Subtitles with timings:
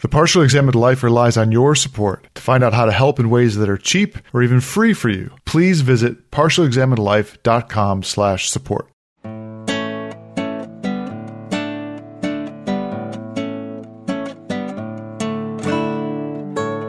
[0.00, 2.26] The Partially Examined Life relies on your support.
[2.34, 5.08] To find out how to help in ways that are cheap or even free for
[5.08, 8.90] you, please visit partiallyexaminedlife.com slash support.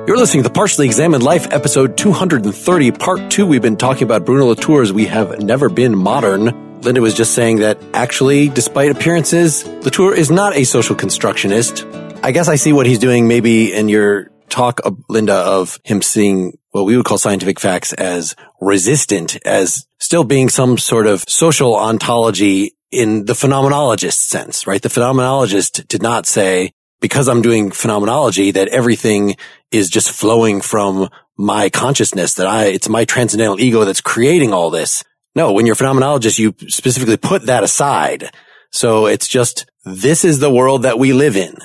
[0.06, 3.46] You're listening to the Partially Examined Life, episode 230, part two.
[3.46, 6.48] We've been talking about Bruno Latour's We Have Never Been Modern.
[6.82, 11.86] Lynda was just saying that actually, despite appearances, Latour is not a social constructionist.
[12.24, 16.02] I guess I see what he's doing maybe in your talk, uh, Lynda, of him
[16.02, 21.24] seeing what we would call scientific facts as resistant, as still being some sort of
[21.28, 24.82] social ontology in the phenomenologist sense, right?
[24.82, 29.36] The phenomenologist did not say, because I'm doing phenomenology, that everything
[29.72, 34.70] is just flowing from my consciousness, that I, it's my transcendental ego that's creating all
[34.70, 35.04] this.
[35.36, 38.32] No, when you're a phenomenologist, you specifically put that aside.
[38.72, 41.56] So it's just, this is the world that we live in.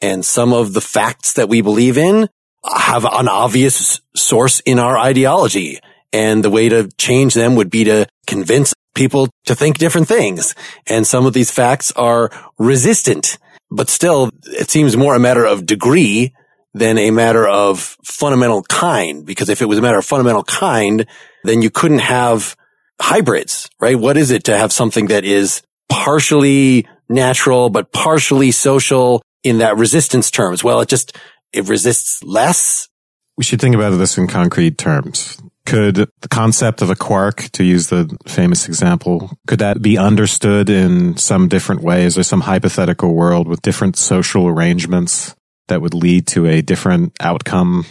[0.00, 2.28] And some of the facts that we believe in
[2.64, 5.78] have an obvious source in our ideology.
[6.12, 10.54] And the way to change them would be to convince people to think different things.
[10.86, 13.38] And some of these facts are resistant,
[13.70, 16.34] but still it seems more a matter of degree
[16.74, 19.24] than a matter of fundamental kind.
[19.24, 21.06] Because if it was a matter of fundamental kind,
[21.44, 22.56] then you couldn't have
[23.00, 23.98] hybrids, right?
[23.98, 29.76] What is it to have something that is partially natural, but partially social in that
[29.76, 30.62] resistance terms?
[30.64, 31.16] Well, it just,
[31.52, 32.88] it resists less.
[33.36, 35.40] We should think about this in concrete terms.
[35.66, 40.68] Could the concept of a quark, to use the famous example, could that be understood
[40.68, 45.34] in some different ways or some hypothetical world with different social arrangements
[45.68, 47.86] that would lead to a different outcome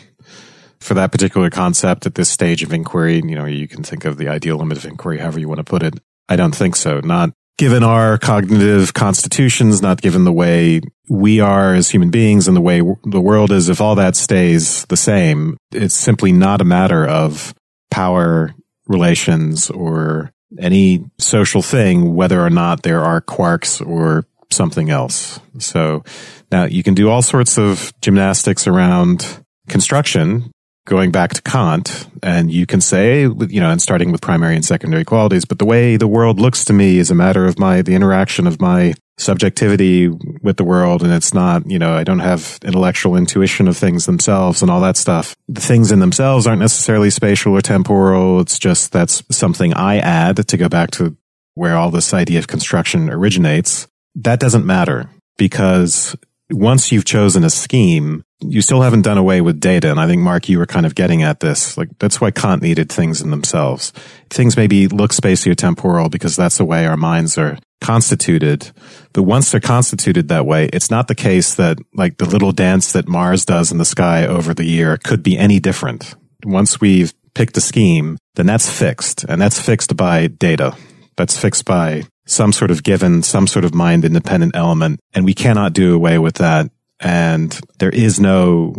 [0.79, 3.15] for that particular concept at this stage of inquiry?
[3.15, 5.63] You know, you can think of the ideal limit of inquiry, however you want to
[5.63, 5.99] put it.
[6.27, 6.99] I don't think so.
[6.99, 12.55] Not given our cognitive constitutions, not given the way we are as human beings and
[12.55, 16.63] the way the world is, if all that stays the same, it's simply not a
[16.63, 17.53] matter of
[17.91, 18.55] power
[18.87, 25.41] relations or any social thing, whether or not there are quarks or something else.
[25.57, 26.05] So
[26.53, 30.49] now you can do all sorts of gymnastics around construction
[30.89, 34.65] going back to Kant, and you can say, you know, and starting with primary and
[34.65, 37.83] secondary qualities, but the way the world looks to me is a matter of my,
[37.83, 41.03] the interaction of my subjectivity with the world.
[41.03, 44.81] And it's not, you know, I don't have intellectual intuition of things themselves and all
[44.81, 45.35] that stuff.
[45.47, 48.39] The things in themselves aren't necessarily spatial or temporal.
[48.39, 51.15] It's just that's something I add to go back to
[51.53, 53.87] where all this idea of construction originates.
[54.15, 56.15] That doesn't matter because
[56.51, 59.91] once you've chosen a scheme, you still haven't done away with data.
[59.91, 61.77] And I think, Mark, you were kind of getting at this.
[61.77, 63.91] Like, that's why Kant needed things in themselves.
[64.29, 68.71] Things maybe look spatiotemporal because that's the way our minds are constituted.
[69.13, 72.91] But once they're constituted that way, it's not the case that like the little dance
[72.93, 76.15] that Mars does in the sky over the year could be any different.
[76.45, 80.75] Once we've picked a scheme, then that's fixed and that's fixed by data.
[81.17, 84.99] That's fixed by some sort of given, some sort of mind independent element.
[85.13, 86.69] And we cannot do away with that.
[86.99, 88.75] And there is no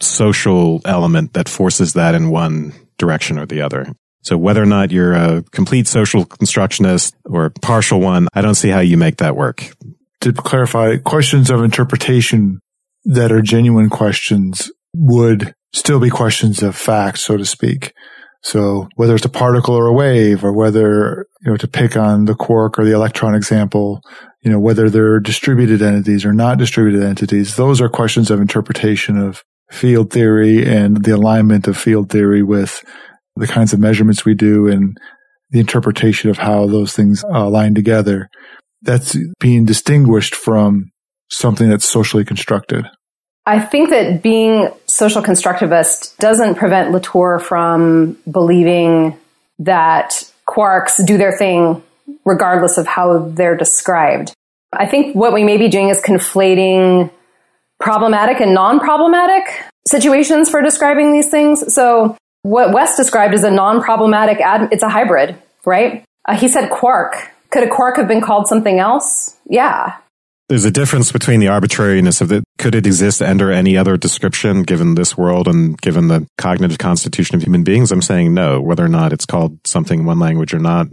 [0.00, 3.86] social element that forces that in one direction or the other.
[4.22, 8.68] So whether or not you're a complete social constructionist or partial one, I don't see
[8.68, 9.72] how you make that work.
[10.20, 12.60] To clarify, questions of interpretation
[13.04, 17.94] that are genuine questions would still be questions of fact, so to speak.
[18.42, 22.24] So whether it's a particle or a wave or whether, you know, to pick on
[22.24, 24.00] the quark or the electron example,
[24.42, 29.18] you know, whether they're distributed entities or not distributed entities, those are questions of interpretation
[29.18, 32.82] of field theory and the alignment of field theory with
[33.36, 34.96] the kinds of measurements we do and
[35.50, 38.28] the interpretation of how those things align together.
[38.82, 40.90] That's being distinguished from
[41.28, 42.86] something that's socially constructed.
[43.50, 49.18] I think that being social constructivist doesn't prevent Latour from believing
[49.58, 51.82] that quarks do their thing
[52.24, 54.32] regardless of how they're described.
[54.72, 57.10] I think what we may be doing is conflating
[57.80, 61.74] problematic and non-problematic situations for describing these things.
[61.74, 65.34] So what Wes described as a non-problematic ad, it's a hybrid,
[65.66, 66.04] right?
[66.24, 67.16] Uh, he said quark.
[67.50, 69.36] Could a quark have been called something else?
[69.48, 69.96] Yeah.
[70.48, 74.64] There's a difference between the arbitrariness of the Could it exist under any other description
[74.64, 77.90] given this world and given the cognitive constitution of human beings?
[77.90, 80.88] I'm saying no, whether or not it's called something in one language or not,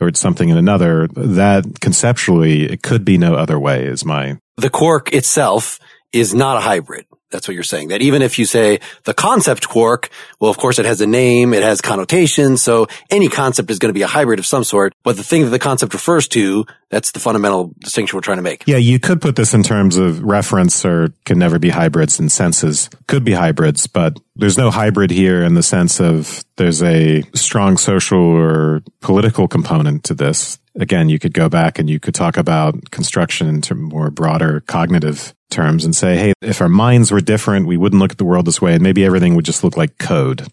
[0.00, 4.38] or it's something in another, that conceptually it could be no other way is my.
[4.56, 5.78] The quark itself
[6.10, 7.04] is not a hybrid.
[7.30, 7.88] That's what you're saying.
[7.88, 10.10] That even if you say the concept quark,
[10.40, 13.90] well, of course it has a name, it has connotations, so any concept is going
[13.90, 14.94] to be a hybrid of some sort.
[15.04, 18.42] But the thing that the concept refers to, that's the fundamental distinction we're trying to
[18.42, 18.64] make.
[18.66, 22.28] Yeah, you could put this in terms of reference or can never be hybrids in
[22.28, 22.90] senses.
[23.06, 27.76] Could be hybrids, but there's no hybrid here in the sense of there's a strong
[27.76, 30.58] social or political component to this.
[30.74, 35.34] Again, you could go back and you could talk about construction into more broader cognitive
[35.50, 38.46] terms and say, hey, if our minds were different, we wouldn't look at the world
[38.46, 40.46] this way, and maybe everything would just look like code.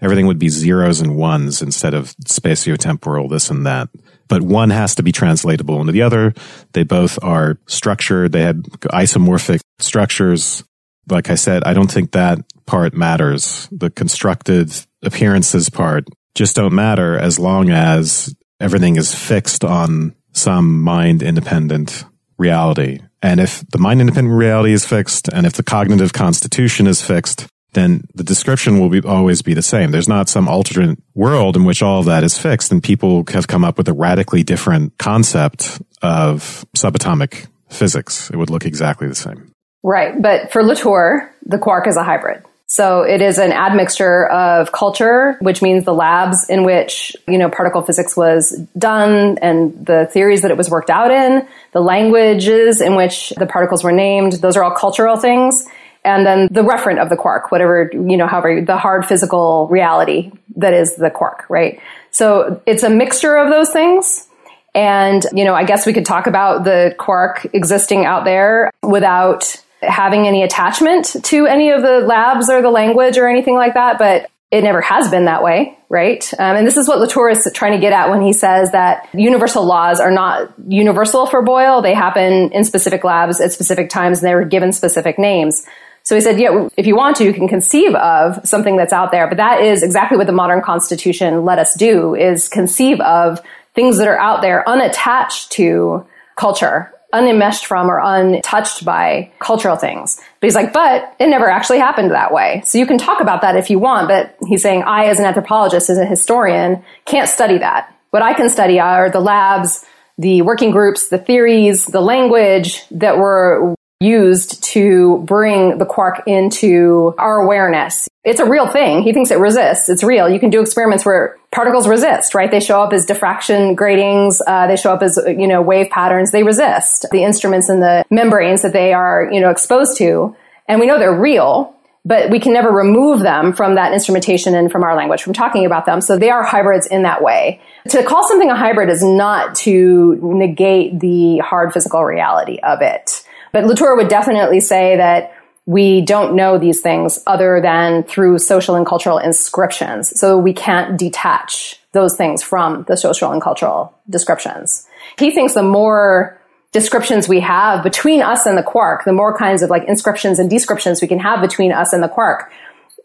[0.00, 3.88] Everything would be zeros and ones instead of spatiotemporal, this and that.
[4.28, 6.34] But one has to be translatable into the other.
[6.72, 8.32] They both are structured.
[8.32, 10.64] They had isomorphic structures.
[11.08, 13.68] Like I said, I don't think that part matters.
[13.70, 14.72] The constructed
[15.02, 22.04] appearances part just don't matter as long as everything is fixed on some mind independent
[22.38, 23.00] reality.
[23.22, 27.46] And if the mind independent reality is fixed and if the cognitive constitution is fixed,
[27.74, 29.92] then the description will be, always be the same.
[29.92, 33.46] There's not some alternate world in which all of that is fixed and people have
[33.46, 38.28] come up with a radically different concept of subatomic physics.
[38.30, 39.52] It would look exactly the same.
[39.82, 40.20] Right.
[40.20, 42.42] But for Latour, the quark is a hybrid.
[42.66, 47.50] So it is an admixture of culture, which means the labs in which, you know,
[47.50, 52.80] particle physics was done and the theories that it was worked out in, the languages
[52.80, 55.66] in which the particles were named, those are all cultural things.
[56.04, 60.32] And then the referent of the quark, whatever, you know, however, the hard physical reality
[60.56, 61.80] that is the quark, right?
[62.10, 64.28] So it's a mixture of those things.
[64.74, 69.56] And, you know, I guess we could talk about the quark existing out there without
[69.80, 73.98] having any attachment to any of the labs or the language or anything like that,
[73.98, 76.22] but it never has been that way, right?
[76.38, 79.08] Um, and this is what Latour is trying to get at when he says that
[79.14, 81.80] universal laws are not universal for Boyle.
[81.80, 85.64] They happen in specific labs at specific times and they were given specific names.
[86.02, 89.10] So he said, yeah, if you want to, you can conceive of something that's out
[89.10, 93.40] there, but that is exactly what the modern constitution let us do is conceive of
[93.74, 96.06] things that are out there unattached to
[96.36, 100.16] culture unenmeshed from or untouched by cultural things.
[100.40, 102.62] But he's like, but it never actually happened that way.
[102.64, 105.24] So you can talk about that if you want, but he's saying I, as an
[105.24, 107.94] anthropologist, as a historian, can't study that.
[108.10, 109.84] What I can study are the labs,
[110.18, 117.14] the working groups, the theories, the language that were used to bring the quark into
[117.18, 118.08] our awareness.
[118.24, 119.02] It's a real thing.
[119.02, 119.88] He thinks it resists.
[119.88, 120.28] It's real.
[120.28, 122.50] You can do experiments where particles resist, right?
[122.50, 124.40] They show up as diffraction gratings.
[124.46, 126.30] Uh, they show up as, you know, wave patterns.
[126.30, 130.36] They resist the instruments and the membranes that they are, you know, exposed to.
[130.68, 134.70] And we know they're real, but we can never remove them from that instrumentation and
[134.70, 136.00] from our language from talking about them.
[136.00, 137.60] So they are hybrids in that way.
[137.90, 143.24] To call something a hybrid is not to negate the hard physical reality of it.
[143.52, 145.34] But Latour would definitely say that
[145.64, 150.18] we don't know these things other than through social and cultural inscriptions.
[150.18, 154.86] So we can't detach those things from the social and cultural descriptions.
[155.18, 156.40] He thinks the more
[156.72, 160.48] descriptions we have between us and the quark, the more kinds of like inscriptions and
[160.48, 162.50] descriptions we can have between us and the quark.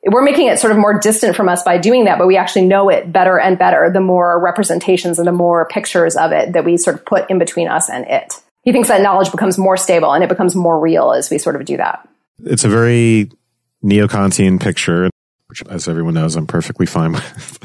[0.05, 2.65] We're making it sort of more distant from us by doing that, but we actually
[2.65, 6.63] know it better and better the more representations and the more pictures of it that
[6.63, 9.77] we sort of put in between us and it he thinks that knowledge becomes more
[9.77, 12.05] stable and it becomes more real as we sort of do that.
[12.43, 13.31] It's a very
[13.81, 15.09] neo-Kantian picture,
[15.47, 17.59] which as everyone knows, I'm perfectly fine with,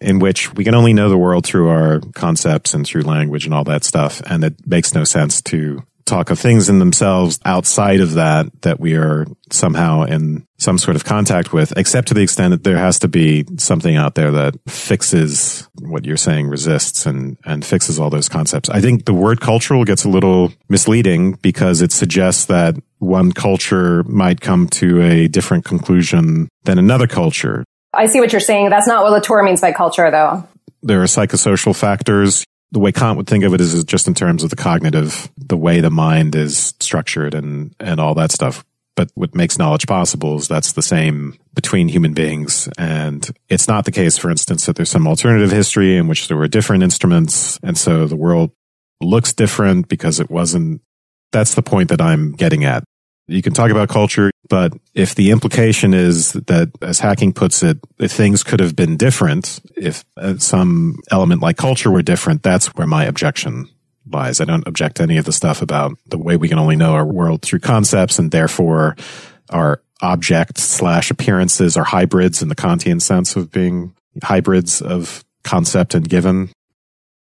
[0.00, 3.52] in which we can only know the world through our concepts and through language and
[3.52, 4.22] all that stuff.
[4.26, 8.80] And it makes no sense to talk of things in themselves outside of that that
[8.80, 12.78] we are somehow in some sort of contact with, except to the extent that there
[12.78, 18.00] has to be something out there that fixes what you're saying resists and, and fixes
[18.00, 18.68] all those concepts.
[18.68, 24.02] I think the word cultural gets a little misleading because it suggests that one culture
[24.04, 27.64] might come to a different conclusion than another culture.
[27.94, 28.70] I see what you're saying.
[28.70, 30.46] That's not what Latour means by culture, though.
[30.82, 34.42] There are psychosocial factors the way Kant would think of it is just in terms
[34.42, 38.64] of the cognitive, the way the mind is structured and, and all that stuff.
[38.94, 42.68] But what makes knowledge possible is that's the same between human beings.
[42.76, 46.36] And it's not the case, for instance, that there's some alternative history in which there
[46.36, 47.60] were different instruments.
[47.62, 48.50] And so the world
[49.00, 50.82] looks different because it wasn't.
[51.30, 52.82] That's the point that I'm getting at.
[53.28, 57.78] You can talk about culture, but if the implication is that, as Hacking puts it,
[57.98, 62.68] if things could have been different, if uh, some element like culture were different, that's
[62.68, 63.68] where my objection
[64.10, 64.40] lies.
[64.40, 66.94] I don't object to any of the stuff about the way we can only know
[66.94, 68.96] our world through concepts and therefore
[69.50, 75.94] our objects slash appearances are hybrids in the Kantian sense of being hybrids of concept
[75.94, 76.50] and given.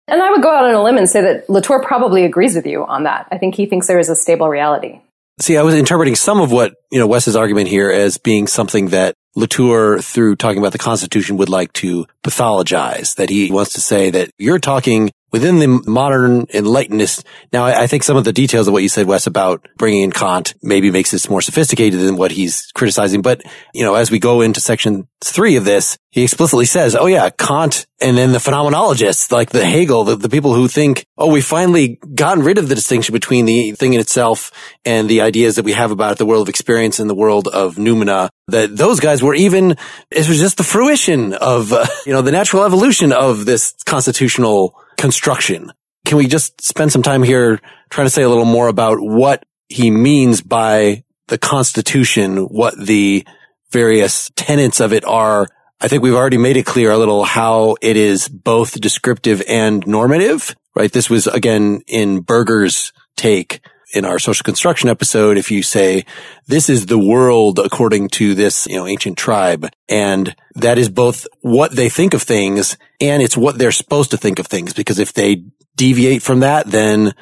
[0.09, 2.67] And I would go out on a limb and say that Latour probably agrees with
[2.67, 3.27] you on that.
[3.33, 5.01] I think he thinks there is a stable reality.
[5.39, 8.89] See, I was interpreting some of what, you know, Wes's argument here as being something
[8.89, 13.17] that Latour, through talking about the Constitution, would like to pathologize.
[13.17, 17.23] That he wants to say that you're talking within the modern enlightenedness.
[17.53, 20.11] Now, I think some of the details of what you said, Wes, about bringing in
[20.11, 23.21] Kant maybe makes this more sophisticated than what he's criticizing.
[23.21, 23.43] But,
[23.75, 27.29] you know, as we go into section three of this, he explicitly says, oh yeah,
[27.29, 31.43] Kant and then the phenomenologists, like the Hegel, the, the people who think, oh, we
[31.43, 34.51] finally gotten rid of the distinction between the thing in itself
[34.87, 37.47] and the ideas that we have about it, the world of experience and the world
[37.49, 39.73] of noumena, that those guys were even,
[40.11, 44.75] it was just the fruition of, uh, you know, the natural evolution of this constitutional
[44.97, 45.73] construction.
[46.05, 47.61] Can we just spend some time here
[47.91, 53.27] trying to say a little more about what he means by the Constitution, what the
[53.71, 55.49] various tenets of it are?
[55.81, 59.87] I think we've already made it clear a little how it is both descriptive and
[59.87, 60.91] normative, right?
[60.91, 63.61] This was again in Berger's take
[63.97, 65.39] in our social construction episode.
[65.39, 66.05] If you say
[66.47, 71.27] this is the world according to this, you know, ancient tribe and that is both
[71.41, 74.75] what they think of things and it's what they're supposed to think of things.
[74.75, 75.45] Because if they
[75.77, 77.15] deviate from that, then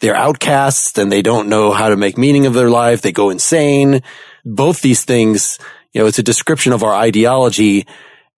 [0.00, 3.02] they're outcasts and they don't know how to make meaning of their life.
[3.02, 4.02] They go insane.
[4.44, 5.58] Both these things,
[5.92, 7.86] you know, it's a description of our ideology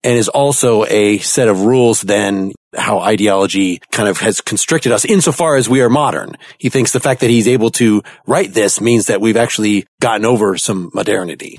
[0.05, 5.05] and is also a set of rules then how ideology kind of has constricted us
[5.05, 6.37] insofar as we are modern.
[6.59, 10.25] He thinks the fact that he's able to write this means that we've actually gotten
[10.25, 11.59] over some modernity.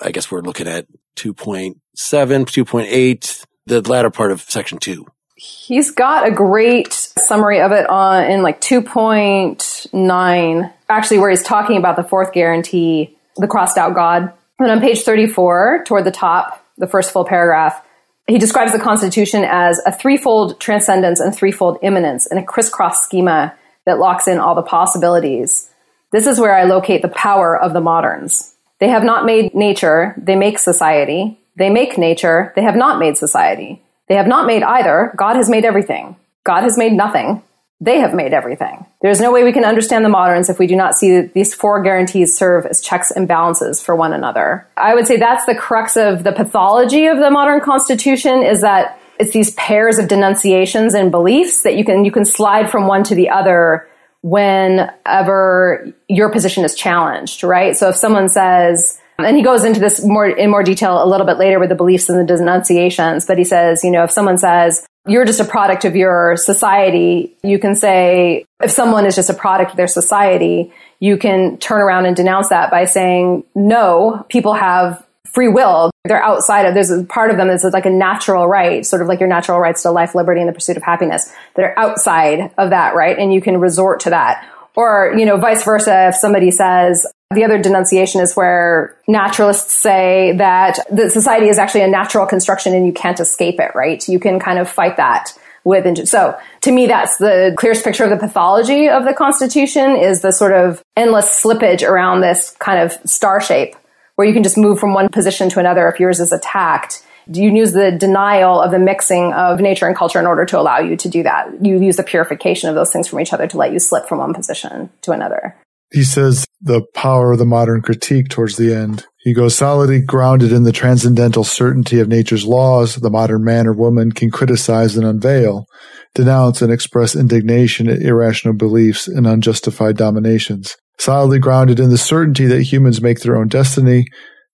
[0.00, 0.86] I guess we're looking at
[1.16, 5.06] 2.7, 2.8, the latter part of section two.
[5.36, 11.76] He's got a great summary of it on in like 2.9, actually where he's talking
[11.76, 14.32] about the fourth guarantee, the crossed out God.
[14.58, 17.84] And on page 34, toward the top, the first full paragraph,
[18.26, 23.54] he describes the Constitution as a threefold transcendence and threefold immanence in a crisscross schema
[23.86, 25.70] that locks in all the possibilities.
[26.12, 28.54] This is where I locate the power of the moderns.
[28.78, 31.38] They have not made nature, they make society.
[31.56, 33.82] They make nature, they have not made society.
[34.08, 35.12] They have not made either.
[35.16, 36.16] God has made everything.
[36.44, 37.42] God has made nothing.
[37.82, 38.84] They have made everything.
[39.00, 41.54] There's no way we can understand the moderns if we do not see that these
[41.54, 44.68] four guarantees serve as checks and balances for one another.
[44.76, 49.00] I would say that's the crux of the pathology of the modern constitution is that
[49.18, 53.04] it's these pairs of denunciations and beliefs that you can you can slide from one
[53.04, 53.88] to the other
[54.22, 57.76] whenever your position is challenged, right?
[57.76, 61.26] So if someone says, and he goes into this more in more detail a little
[61.26, 64.38] bit later with the beliefs and the denunciations, but he says, you know, if someone
[64.38, 69.30] says, you're just a product of your society, you can say, if someone is just
[69.30, 74.24] a product of their society, you can turn around and denounce that by saying, no,
[74.28, 75.90] people have free will.
[76.04, 79.08] They're outside of, there's a part of them that's like a natural right, sort of
[79.08, 81.32] like your natural rights to life, liberty, and the pursuit of happiness.
[81.56, 83.18] They're outside of that, right?
[83.18, 84.46] And you can resort to that.
[84.80, 90.34] Or, you know, vice versa, if somebody says, the other denunciation is where naturalists say
[90.38, 94.08] that the society is actually a natural construction and you can't escape it, right?
[94.08, 98.10] You can kind of fight that with, so to me, that's the clearest picture of
[98.10, 102.92] the pathology of the Constitution is the sort of endless slippage around this kind of
[103.04, 103.76] star shape
[104.14, 107.04] where you can just move from one position to another if yours is attacked.
[107.32, 110.78] You use the denial of the mixing of nature and culture in order to allow
[110.78, 111.64] you to do that.
[111.64, 114.18] You use the purification of those things from each other to let you slip from
[114.18, 115.56] one position to another.
[115.92, 119.06] He says the power of the modern critique towards the end.
[119.18, 122.96] He goes solidly grounded in the transcendental certainty of nature's laws.
[122.96, 125.66] The modern man or woman can criticize and unveil,
[126.14, 132.46] denounce and express indignation at irrational beliefs and unjustified dominations solidly grounded in the certainty
[132.46, 134.04] that humans make their own destiny.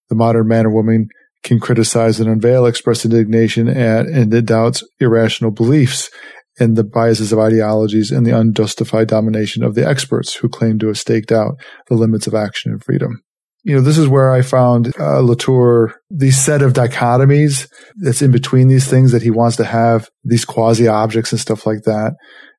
[0.08, 1.08] The modern man or woman
[1.46, 6.10] can criticize and unveil, express indignation at, and doubts irrational beliefs
[6.58, 10.88] and the biases of ideologies and the unjustified domination of the experts who claim to
[10.88, 11.54] have staked out
[11.88, 13.22] the limits of action and freedom.
[13.62, 18.30] You know, this is where I found uh, Latour, the set of dichotomies that's in
[18.30, 22.14] between these things that he wants to have, these quasi objects and stuff like that.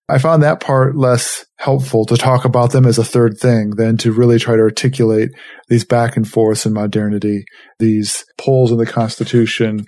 [0.10, 3.98] I found that part less helpful to talk about them as a third thing than
[3.98, 5.32] to really try to articulate
[5.68, 7.44] these back and forths in modernity,
[7.80, 9.86] these poles in the Constitution.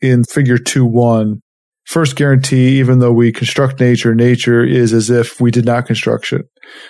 [0.00, 1.40] In figure 2 1,
[1.86, 6.32] first guarantee, even though we construct nature, nature is as if we did not construct
[6.32, 6.42] it.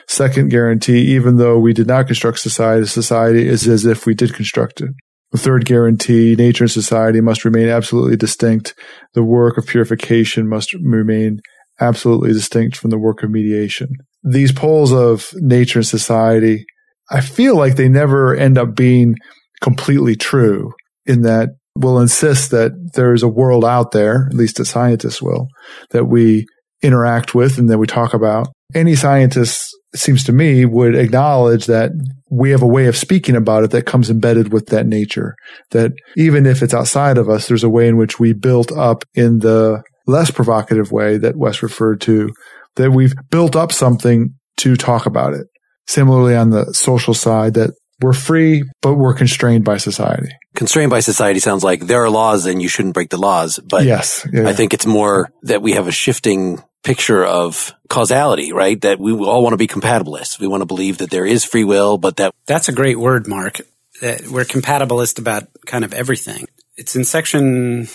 [0.07, 4.35] Second guarantee, even though we did not construct society, society is as if we did
[4.35, 4.91] construct it.
[5.31, 8.75] The third guarantee, nature and society must remain absolutely distinct.
[9.15, 11.41] The work of purification must remain
[11.81, 13.89] absolutely distinct from the work of mediation.
[14.23, 16.65] These poles of nature and society,
[17.11, 19.15] I feel like they never end up being
[19.61, 20.73] completely true
[21.07, 25.23] in that we'll insist that there is a world out there, at least the scientists
[25.23, 25.49] will,
[25.91, 26.47] that we
[26.83, 28.49] interact with and that we talk about.
[28.75, 31.93] Any scientist, seems to me, would acknowledge that
[32.31, 35.35] we have a way of speaking about it that comes embedded with that nature.
[35.71, 39.05] That even if it's outside of us, there's a way in which we built up
[39.15, 42.31] in the less provocative way that Wes referred to,
[42.77, 45.47] that we've built up something to talk about it.
[45.87, 50.31] Similarly, on the social side, that we're free, but we're constrained by society.
[50.55, 53.59] Constrained by society sounds like there are laws and you shouldn't break the laws.
[53.59, 58.53] But yes, yeah, I think it's more that we have a shifting picture of causality,
[58.53, 58.81] right?
[58.81, 60.38] That we all want to be compatibilists.
[60.38, 63.27] We want to believe that there is free will, but that that's a great word,
[63.27, 63.61] Mark.
[64.00, 66.47] That we're compatibilist about kind of everything.
[66.77, 67.88] It's in section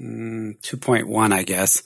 [0.00, 1.82] 2.1, I guess.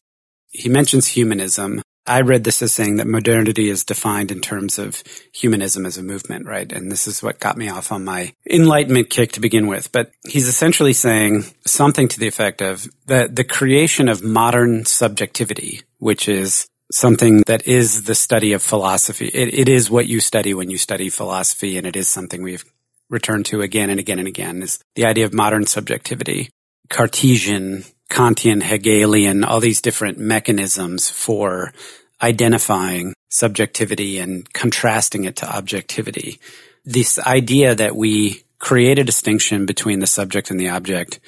[0.49, 1.83] He mentions humanism.
[2.07, 5.03] I read this as saying that modernity is defined in terms of
[5.33, 6.71] humanism as a movement, right?
[6.71, 9.93] And this is what got me off on my enlightenment kick to begin with.
[9.93, 15.83] But he's essentially saying something to the effect of that the creation of modern subjectivity,
[15.99, 19.29] which is something that is the study of philosophy.
[19.29, 22.65] It, it is what you study when you study philosophy, and it is something we've
[23.09, 26.51] returned to again and again and again is the idea of modern subjectivity.
[26.89, 31.73] Cartesian Kantian, Hegelian, all these different mechanisms for
[32.23, 36.39] identifying subjectivity and contrasting it to objectivity.
[36.85, 41.21] This idea that we create a distinction between the subject and the object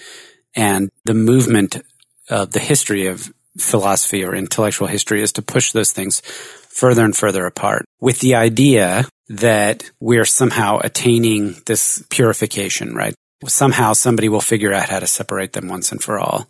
[0.54, 1.82] and the movement
[2.28, 7.16] of the history of philosophy or intellectual history is to push those things further and
[7.16, 13.14] further apart with the idea that we're somehow attaining this purification, right?
[13.46, 16.48] Somehow somebody will figure out how to separate them once and for all.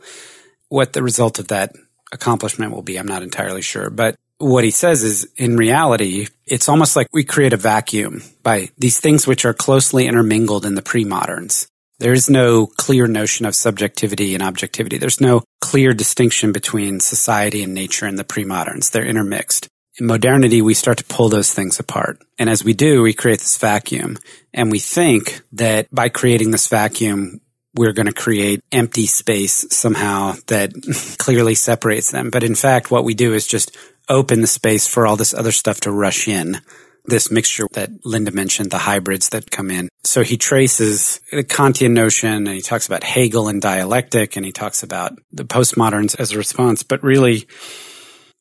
[0.68, 1.72] What the result of that
[2.12, 3.90] accomplishment will be, I'm not entirely sure.
[3.90, 8.70] But what he says is in reality, it's almost like we create a vacuum by
[8.78, 11.66] these things which are closely intermingled in the pre-moderns.
[12.00, 14.98] There is no clear notion of subjectivity and objectivity.
[14.98, 18.90] There's no clear distinction between society and nature in the pre-moderns.
[18.90, 19.68] They're intermixed
[19.98, 22.20] in modernity, we start to pull those things apart.
[22.38, 24.18] And as we do, we create this vacuum.
[24.52, 27.40] And we think that by creating this vacuum,
[27.74, 30.72] we're going to create empty space somehow that
[31.18, 32.30] clearly separates them.
[32.30, 33.76] But in fact, what we do is just
[34.08, 36.60] open the space for all this other stuff to rush in.
[37.06, 39.90] This mixture that Lynda mentioned, the hybrids that come in.
[40.04, 44.52] So he traces the Kantian notion and he talks about Hegel and dialectic and he
[44.52, 46.82] talks about the postmoderns as a response.
[46.82, 47.46] But really,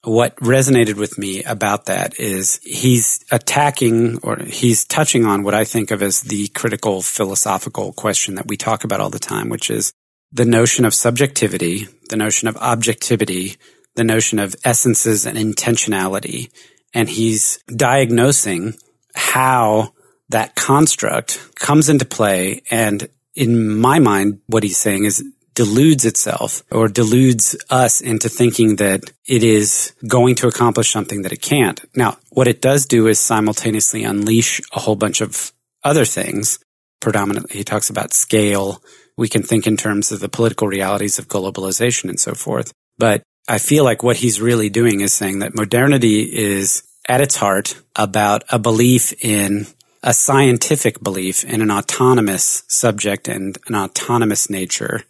[0.04, 5.64] what resonated with me about that is he's attacking or he's touching on what I
[5.64, 9.70] think of as the critical philosophical question that we talk about all the time, which
[9.70, 9.94] is
[10.32, 13.56] the notion of subjectivity, the notion of objectivity,
[13.96, 16.52] the notion of essences and intentionality.
[16.94, 18.74] And he's diagnosing
[19.16, 19.94] how
[20.30, 22.62] that construct comes into play.
[22.70, 28.78] And in my mind, what he's saying is deludes itself or deludes us into thinking
[28.78, 31.84] that it is going to accomplish something that it can't.
[31.96, 35.52] Now, what it does do is simultaneously unleash a whole bunch of
[35.84, 36.60] other things.
[37.00, 38.82] Predominantly, he talks about scale.
[39.18, 42.74] We can think in terms of the political realities of globalization and so forth.
[42.98, 47.36] But I feel like what he's really doing is saying that modernity is at its
[47.36, 49.68] heart about a belief in
[50.02, 55.04] a scientific belief in an autonomous subject and an autonomous nature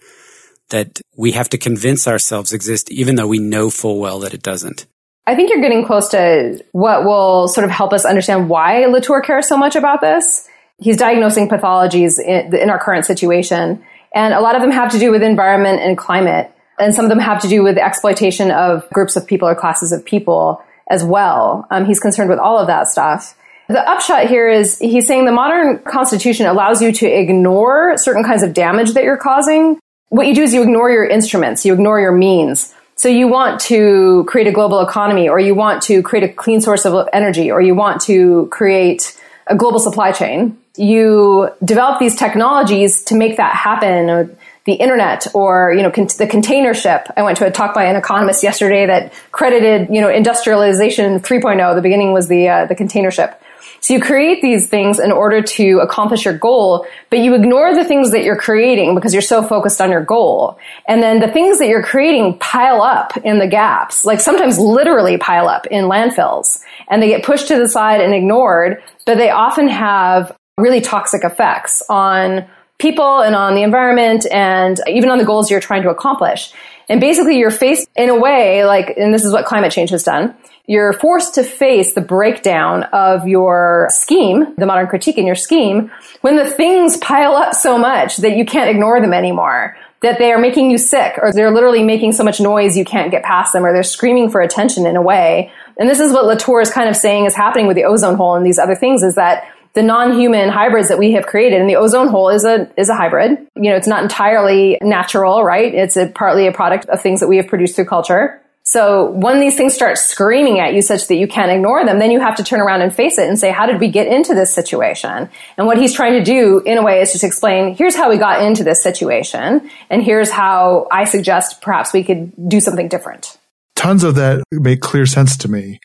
[0.70, 4.42] that we have to convince ourselves exist, even though we know full well that it
[4.42, 4.86] doesn't.
[5.26, 9.22] I think you're getting close to what will sort of help us understand why Latour
[9.22, 10.48] cares so much about this.
[10.80, 15.12] He's diagnosing pathologies in, our current situation, and a lot of them have to do
[15.12, 19.16] with environment and climate, and some of them have to do with exploitation of groups
[19.16, 21.66] of people or classes of people as well.
[21.72, 23.38] Um, he's concerned with all of that stuff.
[23.70, 28.44] The upshot here is he's saying the modern constitution allows you to ignore certain kinds
[28.44, 32.00] of damage that you're causing what you do is you ignore your instruments, you ignore
[32.00, 32.74] your means.
[32.96, 36.62] So you want to create a global economy or you want to create a clean
[36.62, 40.58] source of energy or you want to create a global supply chain.
[40.78, 44.36] You develop these technologies to make that happen
[44.66, 47.08] the internet or, you know, con- the container ship.
[47.18, 51.76] I went to a talk by an economist yesterday that credited, you know, industrialization 3.0.
[51.76, 53.42] The beginning was the, uh, the container ship.
[53.84, 57.84] So you create these things in order to accomplish your goal, but you ignore the
[57.84, 60.58] things that you're creating because you're so focused on your goal.
[60.88, 65.18] And then the things that you're creating pile up in the gaps, like sometimes literally
[65.18, 69.32] pile up in landfills and they get pushed to the side and ignored, but they
[69.32, 72.46] often have really toxic effects on
[72.80, 76.54] people and on the environment and even on the goals you're trying to accomplish.
[76.90, 80.04] And basically you're faced in a way like, and this is what climate change has
[80.04, 80.36] done.
[80.66, 85.92] You're forced to face the breakdown of your scheme, the modern critique in your scheme,
[86.22, 90.34] when the things pile up so much that you can't ignore them anymore that they
[90.34, 93.54] are making you sick or they're literally making so much noise you can't get past
[93.54, 95.52] them or they're screaming for attention in a way.
[95.80, 98.36] And this is what Latour is kind of saying is happening with the ozone hole
[98.36, 101.76] and these other things is that the non-human hybrids that we have created and the
[101.76, 105.98] ozone hole is a is a hybrid you know it's not entirely natural right it's
[105.98, 109.58] a, partly a product of things that we have produced through culture so when these
[109.58, 112.44] things start screaming at you such that you can't ignore them, then you have to
[112.44, 115.30] turn around and face it and say, how did we get into this situation?
[115.58, 118.18] And what he's trying to do in a way is just explain, here's how we
[118.18, 119.70] got into this situation.
[119.90, 123.38] And here's how I suggest perhaps we could do something different.
[123.76, 125.80] Tons of that make clear sense to me.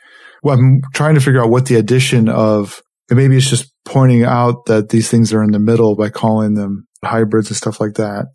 [0.45, 4.23] Well, I'm trying to figure out what the addition of, and maybe it's just pointing
[4.23, 7.95] out that these things are in the middle by calling them hybrids and stuff like
[7.95, 8.27] that.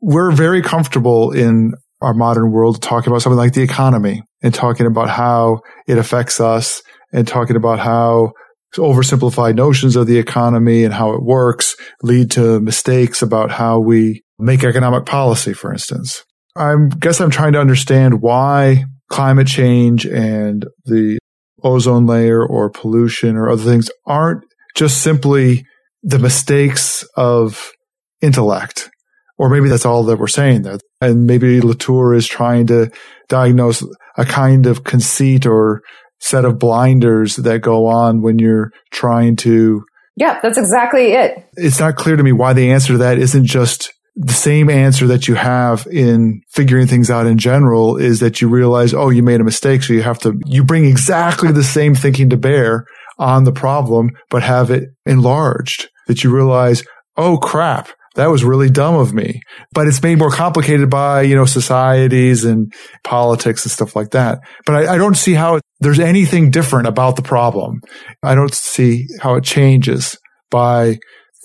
[0.00, 4.86] We're very comfortable in our modern world talking about something like the economy and talking
[4.86, 8.32] about how it affects us and talking about how
[8.74, 14.22] oversimplified notions of the economy and how it works lead to mistakes about how we
[14.38, 16.24] make economic policy, for instance.
[16.56, 21.18] I guess I'm trying to understand why climate change and the
[21.62, 25.64] ozone layer or pollution or other things aren't just simply
[26.02, 27.72] the mistakes of
[28.20, 28.90] intellect
[29.38, 30.78] or maybe that's all that we're saying there.
[31.00, 32.90] And maybe Latour is trying to
[33.28, 33.84] diagnose
[34.16, 35.82] a kind of conceit or
[36.20, 39.84] set of blinders that go on when you're trying to.
[40.16, 41.44] Yeah, that's exactly it.
[41.54, 45.08] It's not clear to me why the answer to that isn't just the same answer
[45.08, 49.24] that you have in figuring things out in general is that you realize, oh, you
[49.24, 49.82] made a mistake.
[49.82, 52.86] So you have to, you bring exactly the same thinking to bear
[53.18, 56.84] on the problem, but have it enlarged that you realize,
[57.16, 59.40] oh crap that was really dumb of me.
[59.72, 62.72] But it's made more complicated by, you know, societies and
[63.02, 64.38] politics and stuff like that.
[64.66, 67.80] But I, I don't see how there's anything different about the problem.
[68.22, 70.16] I don't see how it changes
[70.50, 70.98] by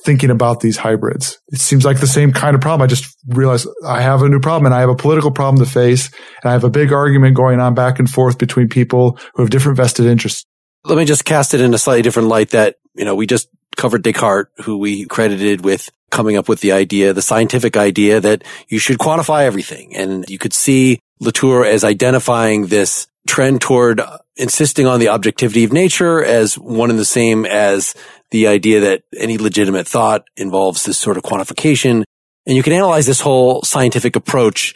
[0.05, 1.39] thinking about these hybrids.
[1.49, 2.85] It seems like the same kind of problem.
[2.85, 5.69] I just realized I have a new problem and I have a political problem to
[5.69, 6.09] face.
[6.41, 9.49] And I have a big argument going on back and forth between people who have
[9.49, 10.45] different vested interests.
[10.85, 13.49] Let me just cast it in a slightly different light that, you know, we just
[13.75, 18.43] covered Descartes, who we credited with coming up with the idea, the scientific idea that
[18.67, 19.95] you should quantify everything.
[19.95, 24.01] And you could see Latour as identifying this trend toward
[24.35, 27.93] insisting on the objectivity of nature as one and the same as
[28.31, 32.03] the idea that any legitimate thought involves this sort of quantification.
[32.45, 34.73] And you can analyze this whole scientific approach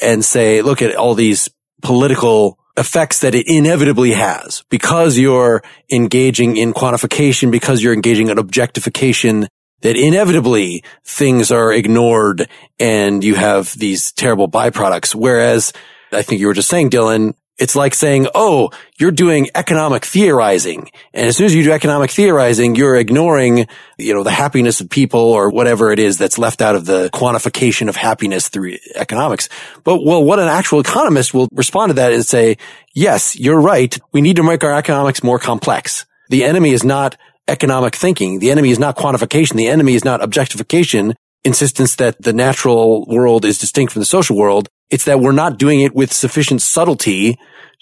[0.00, 1.48] and say, look at all these
[1.82, 8.38] political effects that it inevitably has because you're engaging in quantification, because you're engaging in
[8.38, 9.48] objectification,
[9.82, 15.14] that inevitably things are ignored and you have these terrible byproducts.
[15.14, 15.72] Whereas
[16.12, 20.90] I think you were just saying, Dylan, it's like saying, Oh, you're doing economic theorizing.
[21.12, 23.66] And as soon as you do economic theorizing, you're ignoring,
[23.98, 27.10] you know, the happiness of people or whatever it is that's left out of the
[27.10, 29.48] quantification of happiness through economics.
[29.84, 32.58] But well, what an actual economist will respond to that and say,
[32.94, 33.96] yes, you're right.
[34.12, 36.06] We need to make our economics more complex.
[36.28, 37.16] The enemy is not
[37.48, 38.40] economic thinking.
[38.40, 39.54] The enemy is not quantification.
[39.54, 41.14] The enemy is not objectification,
[41.44, 44.68] insistence that the natural world is distinct from the social world.
[44.90, 47.38] It's that we're not doing it with sufficient subtlety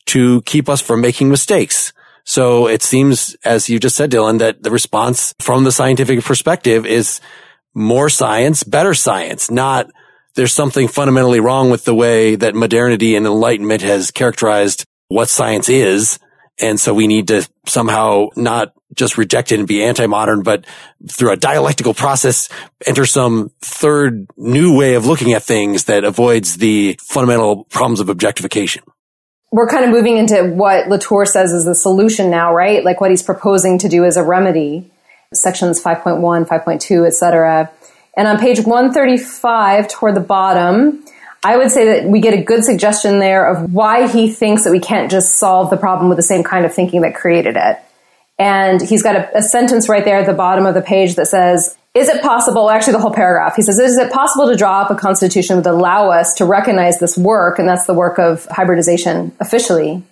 [0.06, 1.92] to keep us from making mistakes.
[2.24, 6.86] So it seems, as you just said, Dylan, that the response from the scientific perspective
[6.86, 7.20] is
[7.74, 9.90] more science, better science, not
[10.34, 15.68] there's something fundamentally wrong with the way that modernity and enlightenment has characterized what science
[15.68, 16.18] is.
[16.60, 20.64] And so we need to somehow not just reject it and be anti-modern, but
[21.08, 22.48] through a dialectical process,
[22.86, 28.08] enter some third new way of looking at things that avoids the fundamental problems of
[28.08, 28.82] objectification.
[29.52, 32.84] We're kind of moving into what Latour says is the solution now, right?
[32.84, 34.90] Like what he's proposing to do as a remedy,
[35.32, 37.70] sections 5.1, 5.2, etc.
[38.16, 41.04] And on page 135 toward the bottom,
[41.44, 44.70] I would say that we get a good suggestion there of why he thinks that
[44.70, 47.78] we can't just solve the problem with the same kind of thinking that created it.
[48.38, 51.26] And he's got a, a, sentence right there at the bottom of the page that
[51.26, 54.80] says, is it possible, actually the whole paragraph, he says, is it possible to draw
[54.80, 58.18] up a constitution that would allow us to recognize this work, and that's the work
[58.18, 60.02] of hybridization officially?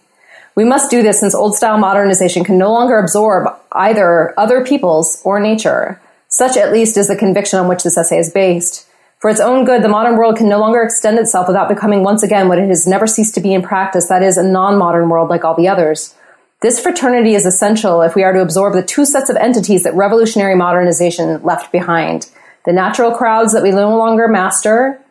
[0.55, 5.21] We must do this since old style modernization can no longer absorb either other peoples
[5.25, 6.01] or nature.
[6.29, 8.87] Such at least is the conviction on which this essay is based.
[9.19, 12.23] For its own good, the modern world can no longer extend itself without becoming once
[12.23, 15.31] again what it has never ceased to be in practice, that is, a non-modern world
[15.31, 16.15] like all the others.
[16.63, 19.95] This fraternity is essential if we are to absorb the two sets of entities that
[19.95, 22.31] revolutionary modernization left behind.
[22.67, 25.03] The natural crowds that we no longer master,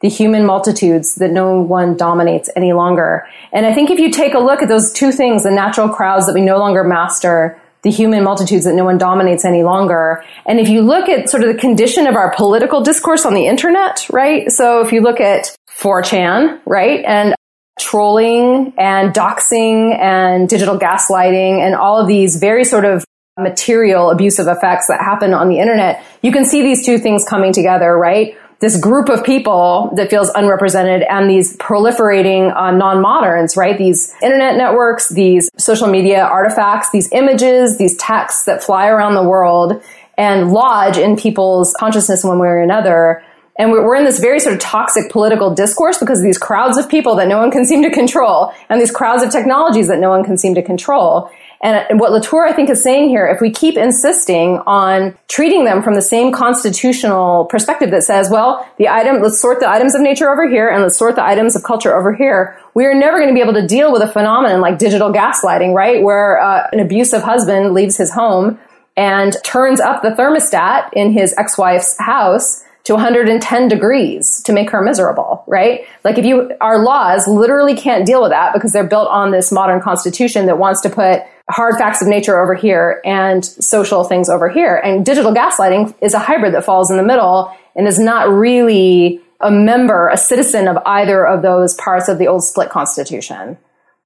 [0.00, 3.26] the human multitudes that no one dominates any longer.
[3.52, 6.24] And I think if you take a look at those two things, the natural crowds
[6.24, 10.24] that we no longer master, the human multitudes that no one dominates any longer.
[10.46, 13.46] And if you look at sort of the condition of our political discourse on the
[13.46, 14.50] internet, right?
[14.50, 17.04] So if you look at 4chan, right?
[17.04, 17.34] And
[17.78, 23.04] trolling and doxing and digital gaslighting and all of these very sort of
[23.38, 27.52] material abusive effects that happen on the internet, you can see these two things coming
[27.52, 28.36] together, right?
[28.60, 33.76] This group of people that feels unrepresented and these proliferating uh, non-moderns, right?
[33.76, 39.24] These internet networks, these social media artifacts, these images, these texts that fly around the
[39.24, 39.82] world
[40.16, 43.24] and lodge in people's consciousness one way or another
[43.56, 46.88] and we're in this very sort of toxic political discourse because of these crowds of
[46.88, 50.10] people that no one can seem to control and these crowds of technologies that no
[50.10, 51.30] one can seem to control.
[51.62, 55.82] And what Latour, I think, is saying here, if we keep insisting on treating them
[55.82, 60.02] from the same constitutional perspective that says, well, the item, let's sort the items of
[60.02, 63.18] nature over here and let's sort the items of culture over here, we are never
[63.18, 66.02] going to be able to deal with a phenomenon like digital gaslighting, right?
[66.02, 68.58] Where uh, an abusive husband leaves his home
[68.96, 74.82] and turns up the thermostat in his ex-wife's house to 110 degrees to make her
[74.82, 75.86] miserable, right?
[76.04, 79.50] Like if you, our laws literally can't deal with that because they're built on this
[79.50, 84.28] modern constitution that wants to put hard facts of nature over here and social things
[84.28, 84.76] over here.
[84.76, 89.20] And digital gaslighting is a hybrid that falls in the middle and is not really
[89.40, 93.56] a member, a citizen of either of those parts of the old split constitution.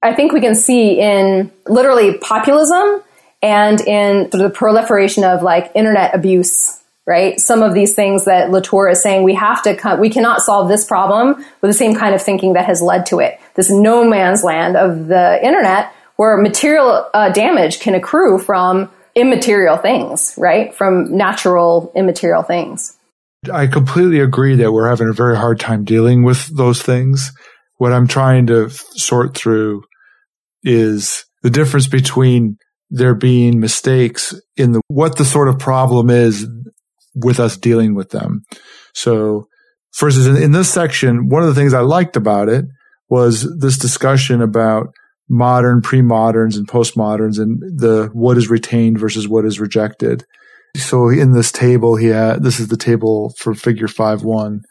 [0.01, 3.03] I think we can see in literally populism
[3.41, 6.78] and in sort of the proliferation of like internet abuse
[7.09, 7.41] right?
[7.41, 10.69] Some of these things that Latour is saying we have to come, we cannot solve
[10.69, 13.39] this problem with the same kind of thinking that has led to it.
[13.55, 19.77] This no man's land of the internet where material uh, damage can accrue from immaterial
[19.77, 20.73] things, right?
[20.75, 22.95] From natural immaterial things.
[23.51, 27.31] I completely agree that we're having a very hard time dealing with those things.
[27.77, 29.81] What I'm trying to sort through
[30.61, 32.57] is the difference between
[32.91, 36.47] there being mistakes in the what the sort of problem is
[37.15, 38.43] with us dealing with them.
[38.93, 39.47] So,
[39.93, 42.65] for instance, in, in this section, one of the things I liked about it
[43.09, 44.87] was this discussion about
[45.29, 50.25] modern, pre-moderns and postmoderns and the what is retained versus what is rejected.
[50.75, 54.61] So in this table, he had, this is the table for figure five one.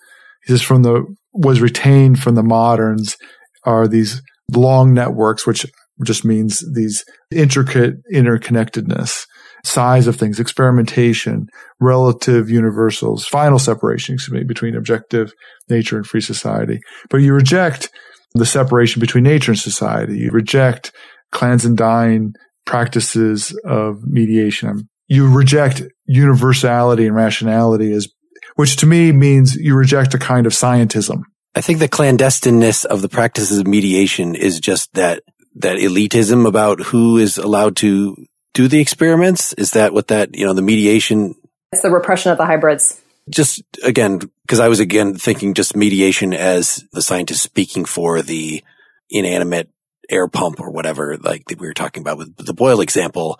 [0.44, 3.16] He says from the, was retained from the moderns
[3.64, 4.22] are these
[4.52, 5.66] long networks, which
[6.04, 9.26] just means these intricate interconnectedness
[9.64, 11.48] size of things, experimentation,
[11.80, 15.32] relative universals, final separation excuse me, between objective
[15.68, 16.80] nature and free society.
[17.10, 17.90] But you reject
[18.34, 20.18] the separation between nature and society.
[20.18, 20.92] You reject
[21.32, 22.34] clandestine
[22.66, 24.68] practices of mediation.
[24.68, 28.08] Um, you reject universality and rationality as,
[28.56, 31.22] which to me means you reject a kind of scientism.
[31.54, 35.22] I think the clandestineness of the practices of mediation is just that
[35.56, 38.16] that elitism about who is allowed to
[38.54, 39.52] do the experiments?
[39.54, 41.34] Is that what that, you know, the mediation?
[41.72, 43.00] It's the repression of the hybrids.
[43.28, 48.64] Just again, because I was again thinking just mediation as the scientist speaking for the
[49.10, 49.70] inanimate
[50.08, 53.38] air pump or whatever, like that we were talking about with the Boyle example.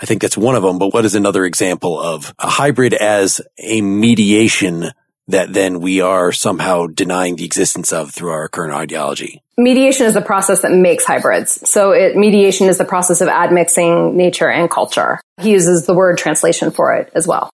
[0.00, 0.78] I think that's one of them.
[0.78, 4.90] But what is another example of a hybrid as a mediation
[5.28, 9.42] that then we are somehow denying the existence of through our current ideology?
[9.58, 11.68] Mediation is the process that makes hybrids.
[11.68, 15.20] So it, mediation is the process of admixing nature and culture.
[15.40, 17.50] He uses the word translation for it as well.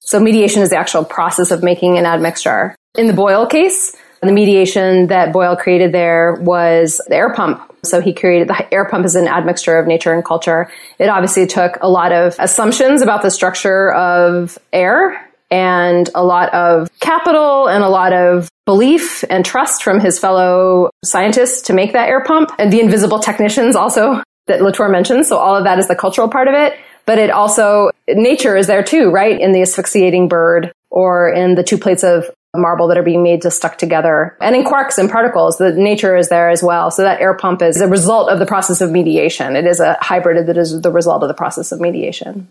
[0.00, 2.76] So mediation is the actual process of making an admixture.
[2.96, 7.62] In the Boyle case, the mediation that Boyle created there was the air pump.
[7.84, 10.70] So he created the air pump as an admixture of nature and culture.
[10.98, 16.52] It obviously took a lot of assumptions about the structure of air and a lot
[16.52, 21.92] of capital and a lot of belief and trust from his fellow scientists to make
[21.92, 25.28] that air pump and the invisible technicians also that Latour mentions.
[25.28, 26.74] So all of that is the cultural part of it.
[27.04, 29.40] But it also, nature is there too, right?
[29.40, 33.42] In the asphyxiating bird or in the two plates of marble that are being made
[33.42, 34.36] to stuck together.
[34.40, 36.90] And in quarks and particles, the nature is there as well.
[36.90, 39.56] So that air pump is a result of the process of mediation.
[39.56, 42.48] It is a hybrid that is the result of the process of mediation.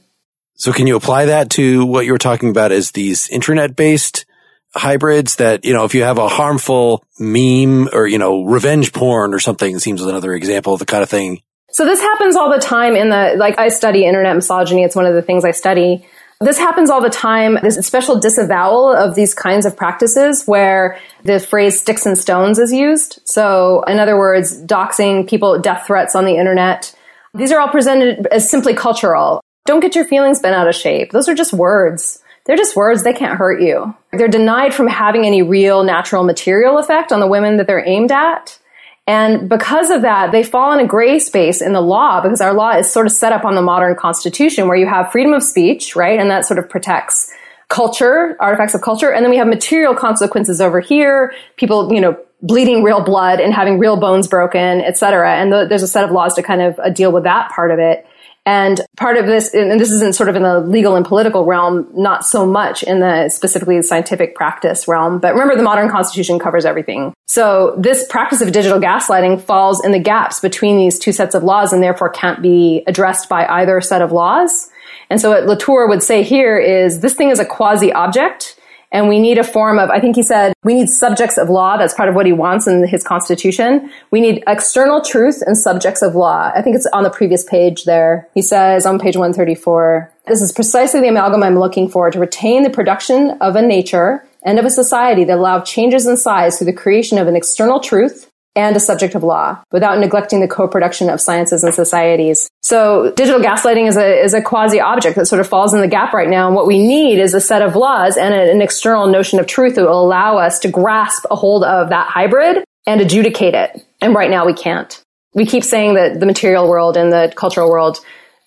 [0.56, 4.26] So can you apply that to what you were talking about as these internet based
[4.74, 9.34] hybrids that, you know, if you have a harmful meme or, you know, revenge porn
[9.34, 11.42] or something seems another example of the kind of thing.
[11.72, 14.84] So this happens all the time in the, like I study internet misogyny.
[14.84, 16.06] It's one of the things I study.
[16.42, 17.58] This happens all the time.
[17.62, 22.60] There's a special disavowal of these kinds of practices where the phrase sticks and stones
[22.60, 23.20] is used.
[23.26, 26.94] So in other words, doxing people, death threats on the internet.
[27.34, 29.42] These are all presented as simply cultural.
[29.66, 31.12] Don't get your feelings bent out of shape.
[31.12, 32.22] Those are just words.
[32.46, 33.04] they're just words.
[33.04, 33.96] They can't hurt you.
[34.12, 38.12] They're denied from having any real natural material effect on the women that they're aimed
[38.12, 38.60] at.
[39.08, 42.54] And because of that, they fall in a gray space in the law because our
[42.54, 45.44] law is sort of set up on the modern constitution where you have freedom of
[45.44, 46.20] speech, right?
[46.20, 47.32] And that sort of protects
[47.70, 49.12] culture, artifacts of culture.
[49.12, 51.34] And then we have material consequences over here.
[51.58, 55.36] People, you know, bleeding real blood and having real bones broken, et cetera.
[55.36, 57.72] And the, there's a set of laws to kind of uh, deal with that part
[57.72, 58.06] of it.
[58.46, 61.88] And part of this, and this isn't sort of in the legal and political realm,
[61.94, 65.18] not so much in the specifically scientific practice realm.
[65.20, 67.16] But remember, the modern constitution covers everything.
[67.26, 71.44] So this practice of digital gaslighting falls in the gaps between these two sets of
[71.44, 74.70] laws and therefore can't be addressed by either set of laws.
[75.10, 78.60] And so what Latour would say here is this thing is a quasi object
[78.96, 81.76] and we need a form of, I think he said, we need subjects of law.
[81.76, 83.92] That's part of what he wants in his constitution.
[84.10, 86.50] We need external truth and subjects of law.
[86.56, 88.30] I think it's on the previous page there.
[88.34, 92.64] He says on page 134, this is precisely the amalgam I'm looking for to retain
[92.64, 96.68] the production of a nature and of a society that allow changes in size through
[96.68, 98.25] the creation of an external truth
[98.56, 102.50] and a subject of law without neglecting the co-production of sciences and societies.
[102.62, 105.88] So digital gaslighting is a, is a quasi object that sort of falls in the
[105.88, 106.48] gap right now.
[106.48, 109.76] And what we need is a set of laws and an external notion of truth
[109.76, 113.86] that will allow us to grasp a hold of that hybrid and adjudicate it.
[114.02, 115.02] And right now we can't.
[115.34, 118.00] We keep saying that the material world and the cultural world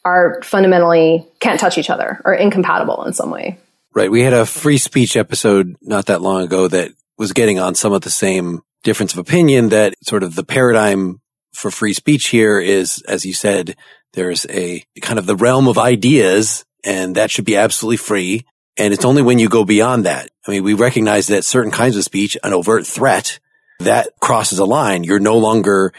[0.05, 3.59] are fundamentally can't touch each other or incompatible in some way.
[3.95, 4.11] Right.
[4.11, 7.93] We had a free speech episode not that long ago that was getting on some
[7.93, 11.21] of the same difference of opinion that sort of the paradigm
[11.53, 13.77] for free speech here is, as you said,
[14.13, 18.47] there's a kind of the realm of ideas and that should be absolutely free.
[18.77, 20.31] And it's only when you go beyond that.
[20.47, 23.41] I mean, we recognize that certain kinds of speech, an overt threat,
[23.81, 25.05] that crosses a line.
[25.05, 25.93] You're no longer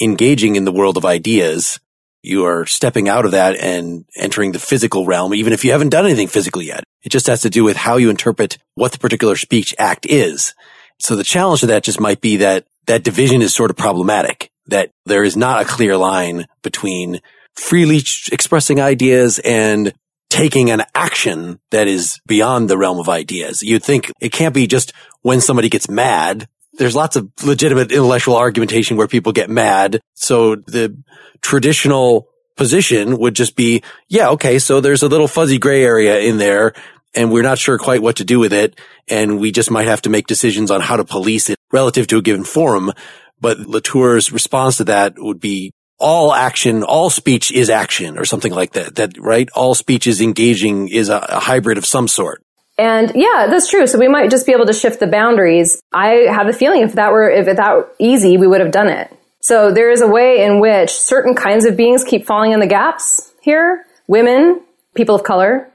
[0.00, 1.80] engaging in the world of ideas.
[2.22, 5.88] You are stepping out of that and entering the physical realm, even if you haven't
[5.88, 6.84] done anything physically yet.
[7.02, 10.54] It just has to do with how you interpret what the particular speech act is.
[10.98, 14.50] So the challenge to that just might be that that division is sort of problematic,
[14.66, 17.20] that there is not a clear line between
[17.54, 18.00] freely
[18.30, 19.92] expressing ideas and
[20.30, 23.62] taking an action that is beyond the realm of ideas.
[23.62, 26.48] You'd think it can't be just when somebody gets mad.
[26.74, 30.00] There's lots of legitimate intellectual argumentation where people get mad.
[30.14, 30.96] So the
[31.42, 36.38] traditional position would just be, yeah, okay, so there's a little fuzzy gray area in
[36.38, 36.72] there
[37.14, 38.78] and we're not sure quite what to do with it.
[39.08, 42.18] And we just might have to make decisions on how to police it relative to
[42.18, 42.92] a given forum.
[43.40, 48.52] But Latour's response to that would be all action, all speech is action or something
[48.52, 48.96] like that.
[48.96, 49.48] That, right?
[49.54, 52.42] All speech is engaging is a, a hybrid of some sort.
[52.78, 53.86] And yeah, that's true.
[53.86, 55.80] So we might just be able to shift the boundaries.
[55.92, 59.16] I have a feeling if that were, if that easy, we would have done it.
[59.40, 62.66] So there is a way in which certain kinds of beings keep falling in the
[62.66, 63.84] gaps here.
[64.06, 64.62] Women,
[64.94, 65.71] people of color,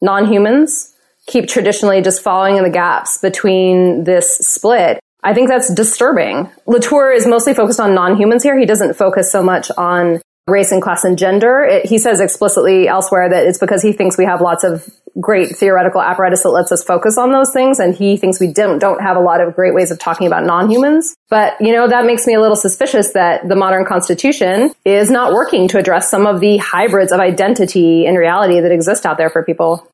[0.00, 0.94] non-humans
[1.26, 4.98] keep traditionally just falling in the gaps between this split.
[5.22, 6.50] I think that's disturbing.
[6.66, 8.58] Latour is mostly focused on non-humans here.
[8.58, 11.62] He doesn't focus so much on race and class and gender.
[11.62, 14.88] It, he says explicitly elsewhere that it's because he thinks we have lots of
[15.20, 17.78] great theoretical apparatus that lets us focus on those things.
[17.78, 20.44] And he thinks we don't, don't have a lot of great ways of talking about
[20.44, 21.16] non-humans.
[21.28, 25.32] But, you know, that makes me a little suspicious that the modern constitution is not
[25.32, 29.30] working to address some of the hybrids of identity and reality that exist out there
[29.30, 29.88] for people.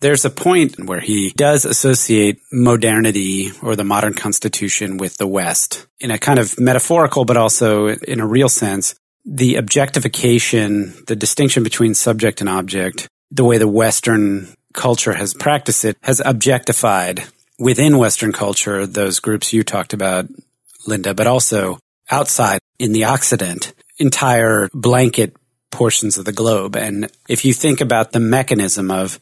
[0.00, 5.88] There's a point where he does associate modernity or the modern constitution with the West
[5.98, 8.94] in a kind of metaphorical, but also in a real sense.
[9.30, 15.84] The objectification, the distinction between subject and object, the way the Western culture has practiced
[15.84, 17.24] it has objectified
[17.58, 20.28] within Western culture those groups you talked about,
[20.86, 21.78] Lynda, but also
[22.10, 25.36] outside in the Occident, entire blanket
[25.70, 26.74] portions of the globe.
[26.74, 29.20] And if you think about the mechanism of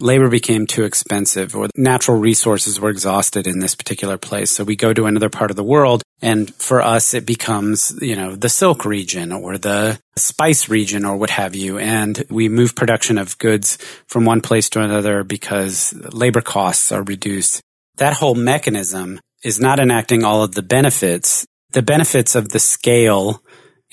[0.00, 4.50] labor became too expensive or natural resources were exhausted in this particular place.
[4.50, 8.16] So we go to another part of the world and for us it becomes, you
[8.16, 11.78] know, the silk region or the spice region or what have you.
[11.78, 17.02] And we move production of goods from one place to another because labor costs are
[17.02, 17.60] reduced.
[17.96, 21.46] That whole mechanism is not enacting all of the benefits.
[21.72, 23.42] The benefits of the scale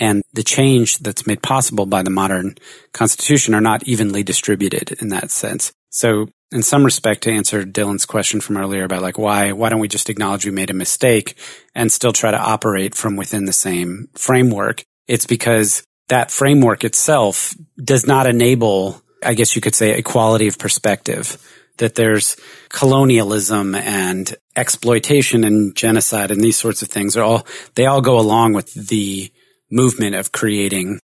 [0.01, 2.55] and the change that's made possible by the modern
[2.91, 5.71] constitution are not evenly distributed in that sense.
[5.91, 9.79] So in some respect, to answer Dylan's question from earlier about like why why don't
[9.79, 11.37] we just acknowledge we made a mistake
[11.75, 14.83] and still try to operate from within the same framework?
[15.07, 20.57] It's because that framework itself does not enable, I guess you could say, equality of
[20.57, 21.37] perspective.
[21.77, 22.37] That there's
[22.69, 28.19] colonialism and exploitation and genocide and these sorts of things are all they all go
[28.19, 29.31] along with the
[29.71, 30.99] movement of creating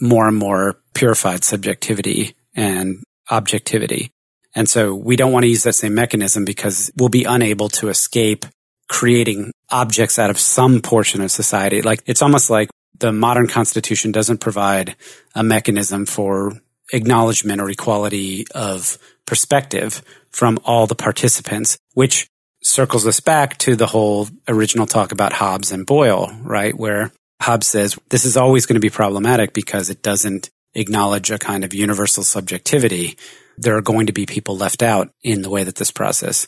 [0.00, 4.10] more and more purified subjectivity and objectivity.
[4.54, 7.88] And so we don't want to use that same mechanism because we'll be unable to
[7.88, 8.46] escape
[8.88, 11.82] creating objects out of some portion of society.
[11.82, 14.96] Like it's almost like the modern constitution doesn't provide
[15.34, 16.52] a mechanism for
[16.92, 22.28] acknowledgement or equality of perspective from all the participants, which
[22.62, 26.76] circles us back to the whole original talk about Hobbes and Boyle, right?
[26.76, 31.38] Where Hobbes says this is always going to be problematic because it doesn't acknowledge a
[31.38, 33.16] kind of universal subjectivity.
[33.58, 36.46] There are going to be people left out in the way that this process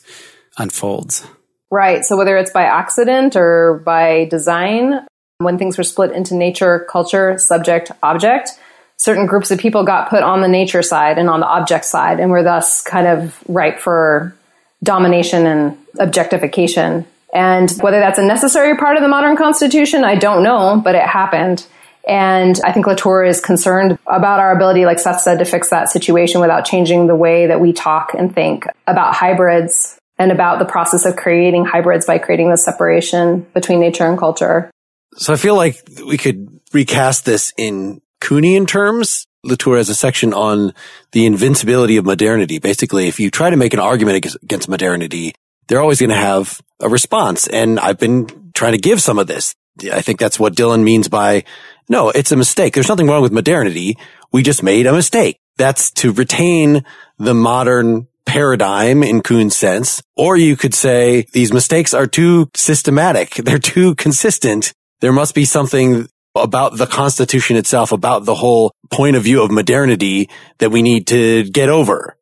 [0.57, 1.25] unfolds.
[1.71, 2.03] Right.
[2.03, 5.05] So whether it's by accident or by design,
[5.37, 8.51] when things were split into nature, culture, subject, object,
[8.97, 12.19] certain groups of people got put on the nature side and on the object side
[12.19, 14.35] and were thus kind of ripe for
[14.83, 17.05] domination and objectification.
[17.33, 21.03] And whether that's a necessary part of the modern constitution, I don't know, but it
[21.03, 21.65] happened.
[22.07, 25.89] And I think Latour is concerned about our ability, like Seth said, to fix that
[25.89, 30.65] situation without changing the way that we talk and think about hybrids and about the
[30.65, 34.71] process of creating hybrids by creating the separation between nature and culture.
[35.17, 39.25] So I feel like we could recast this in Kuhnian terms.
[39.43, 40.73] Latour has a section on
[41.11, 42.59] the invincibility of modernity.
[42.59, 45.33] Basically, if you try to make an argument against modernity,
[45.69, 47.47] they're always going to have a response.
[47.47, 49.55] And I've been trying to give some of this.
[49.93, 51.45] I think that's what Dylan means by,
[51.87, 52.73] no, it's a mistake.
[52.73, 53.97] There's nothing wrong with modernity.
[54.33, 55.37] We just made a mistake.
[55.57, 56.83] That's to retain
[57.17, 60.01] the modern paradigm in Kuhn's sense.
[60.17, 63.35] Or you could say these mistakes are too systematic.
[63.35, 64.73] They're too consistent.
[64.99, 69.51] There must be something about the Constitution itself, about the whole point of view of
[69.51, 72.15] modernity that we need to get over.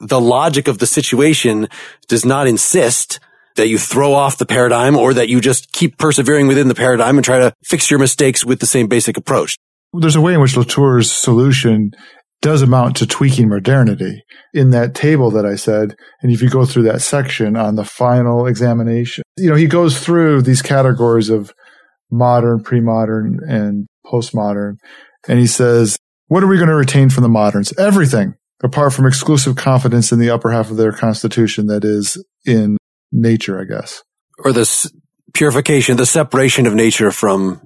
[0.00, 1.68] The logic of the situation
[2.08, 3.18] does not insist
[3.56, 7.16] that you throw off the paradigm or that you just keep persevering within the paradigm
[7.16, 9.56] and try to fix your mistakes with the same basic approach.
[9.92, 11.92] There's a way in which Latour's solution
[12.42, 14.22] does amount to tweaking modernity
[14.52, 15.96] in that table that I said.
[16.20, 19.98] And if you go through that section on the final examination, you know, he goes
[19.98, 21.54] through these categories of
[22.10, 24.74] modern, pre-modern, and postmodern.
[25.26, 25.96] And he says,
[26.28, 27.76] what are we going to retain from the moderns?
[27.78, 32.76] Everything apart from exclusive confidence in the upper half of their constitution that is in
[33.12, 34.02] nature, I guess.
[34.38, 34.90] Or this
[35.34, 37.60] purification, the separation of nature from.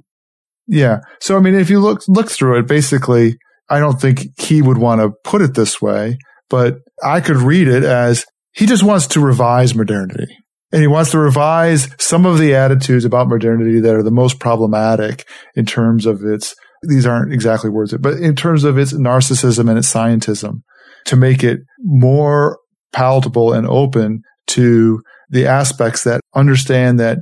[0.66, 1.00] Yeah.
[1.20, 3.36] So, I mean, if you look, look through it, basically,
[3.68, 6.18] I don't think he would want to put it this way,
[6.48, 10.26] but I could read it as he just wants to revise modernity.
[10.72, 14.38] And he wants to revise some of the attitudes about modernity that are the most
[14.38, 15.26] problematic
[15.56, 16.54] in terms of its,
[16.88, 20.62] these aren't exactly words, but in terms of its narcissism and its scientism
[21.06, 22.58] to make it more
[22.92, 27.18] palatable and open to the aspects that understand that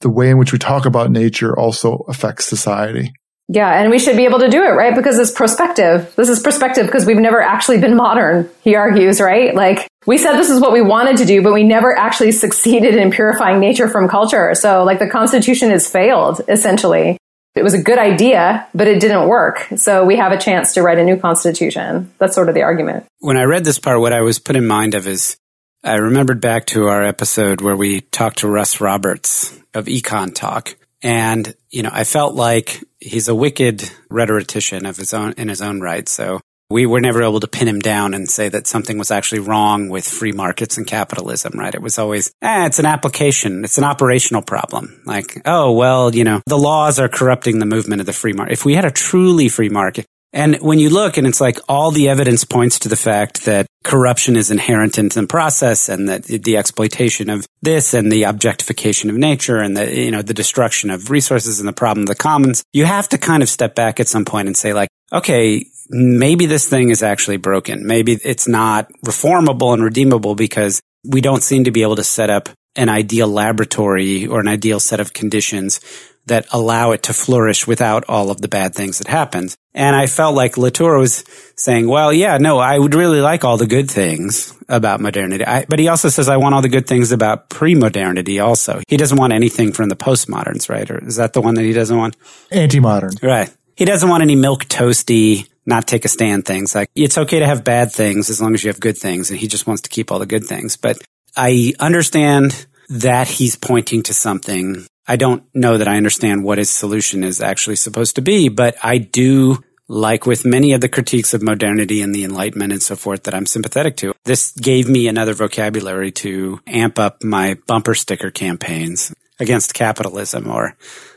[0.00, 3.12] the way in which we talk about nature also affects society.
[3.52, 4.94] Yeah, and we should be able to do it, right?
[4.94, 6.14] Because it's prospective.
[6.14, 9.52] This is prospective because we've never actually been modern, he argues, right?
[9.52, 12.94] Like, we said this is what we wanted to do, but we never actually succeeded
[12.94, 14.54] in purifying nature from culture.
[14.54, 17.18] So, like, the Constitution has failed, essentially.
[17.54, 19.66] It was a good idea, but it didn't work.
[19.76, 22.12] So, we have a chance to write a new Constitution.
[22.18, 23.06] That's sort of the argument.
[23.18, 25.36] When I read this part, what I was put in mind of is
[25.82, 30.76] I remembered back to our episode where we talked to Russ Roberts of Econ Talk.
[31.02, 35.62] And, you know, I felt like he's a wicked rhetorician of his own, in his
[35.62, 36.06] own right.
[36.06, 36.40] So
[36.70, 39.88] we were never able to pin him down and say that something was actually wrong
[39.88, 41.74] with free markets and capitalism, right?
[41.74, 43.64] It was always, eh, it's an application.
[43.64, 45.02] It's an operational problem.
[45.04, 48.52] Like, oh, well, you know, the laws are corrupting the movement of the free market.
[48.52, 51.90] If we had a truly free market, and when you look and it's like all
[51.90, 56.24] the evidence points to the fact that corruption is inherent in the process and that
[56.24, 60.90] the exploitation of this and the objectification of nature and the, you know, the destruction
[60.90, 63.98] of resources and the problem of the commons, you have to kind of step back
[63.98, 67.86] at some point and say like, okay, maybe this thing is actually broken.
[67.86, 72.30] Maybe it's not reformable and redeemable because we don't seem to be able to set
[72.30, 75.80] up an ideal laboratory or an ideal set of conditions
[76.26, 79.56] that allow it to flourish without all of the bad things that happens.
[79.74, 81.24] And I felt like Latour was
[81.56, 85.44] saying, well, yeah, no, I would really like all the good things about modernity.
[85.44, 88.80] I, but he also says, I want all the good things about pre-modernity also.
[88.86, 90.88] He doesn't want anything from the postmoderns, right?
[90.88, 92.16] Or is that the one that he doesn't want?
[92.52, 93.14] Anti-modern.
[93.22, 93.52] Right.
[93.74, 96.74] He doesn't want any milk toasty, not take a stand things.
[96.74, 99.30] Like it's okay to have bad things as long as you have good things.
[99.30, 100.76] And he just wants to keep all the good things.
[100.76, 100.98] But
[101.34, 106.70] I understand that he's pointing to something I don't know that I understand what his
[106.70, 109.58] solution is actually supposed to be, but I do
[109.88, 113.34] like with many of the critiques of modernity and the Enlightenment and so forth that
[113.34, 114.14] I'm sympathetic to.
[114.24, 120.76] This gave me another vocabulary to amp up my bumper sticker campaigns against capitalism or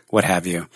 [0.10, 0.68] what have you.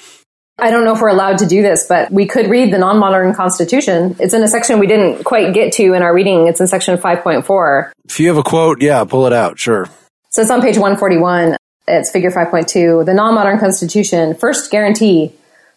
[0.59, 3.35] I don't know if we're allowed to do this, but we could read the non-modern
[3.35, 4.15] constitution.
[4.19, 6.47] It's in a section we didn't quite get to in our reading.
[6.47, 7.91] It's in section 5.4.
[8.05, 9.59] If you have a quote, yeah, pull it out.
[9.59, 9.87] Sure.
[10.31, 11.57] So it's on page 141.
[11.87, 13.05] It's figure 5.2.
[13.05, 15.33] The non-modern constitution first guarantee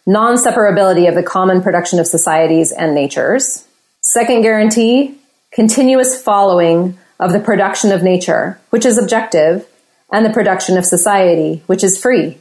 [0.07, 3.67] non-separability of the common production of societies and natures.
[4.01, 5.15] Second guarantee,
[5.51, 9.67] continuous following of the production of nature, which is objective,
[10.11, 12.40] and the production of society, which is free.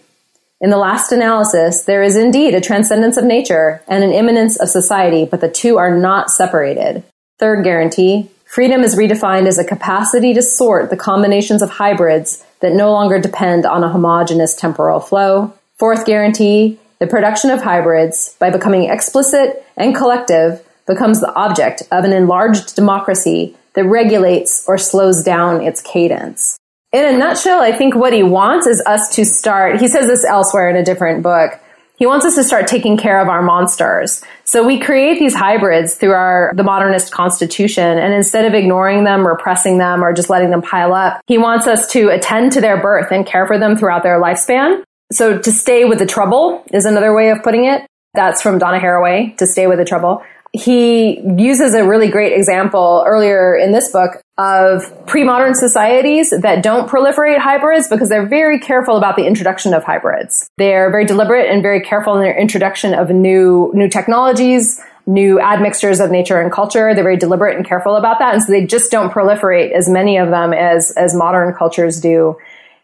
[0.62, 4.68] In the last analysis, there is indeed a transcendence of nature and an immanence of
[4.68, 7.02] society, but the two are not separated.
[7.38, 12.74] Third guarantee, freedom is redefined as a capacity to sort the combinations of hybrids that
[12.74, 15.54] no longer depend on a homogeneous temporal flow.
[15.78, 22.04] Fourth guarantee, the production of hybrids, by becoming explicit and collective, becomes the object of
[22.04, 26.59] an enlarged democracy that regulates or slows down its cadence
[26.92, 30.24] in a nutshell, I think what he wants is us to start, he says this
[30.24, 31.52] elsewhere in a different book.
[31.96, 34.24] He wants us to start taking care of our monsters.
[34.44, 37.98] So we create these hybrids through our, the modernist constitution.
[37.98, 41.66] And instead of ignoring them, repressing them, or just letting them pile up, he wants
[41.66, 44.82] us to attend to their birth and care for them throughout their lifespan.
[45.12, 47.86] So to stay with the trouble is another way of putting it.
[48.14, 53.04] That's from Donna Haraway, to stay with the trouble he uses a really great example
[53.06, 58.96] earlier in this book of pre-modern societies that don't proliferate hybrids because they're very careful
[58.96, 60.48] about the introduction of hybrids.
[60.58, 66.00] They're very deliberate and very careful in their introduction of new, new technologies, new admixtures
[66.00, 66.94] of nature and culture.
[66.94, 68.34] They're very deliberate and careful about that.
[68.34, 72.36] And so they just don't proliferate as many of them as, as modern cultures do.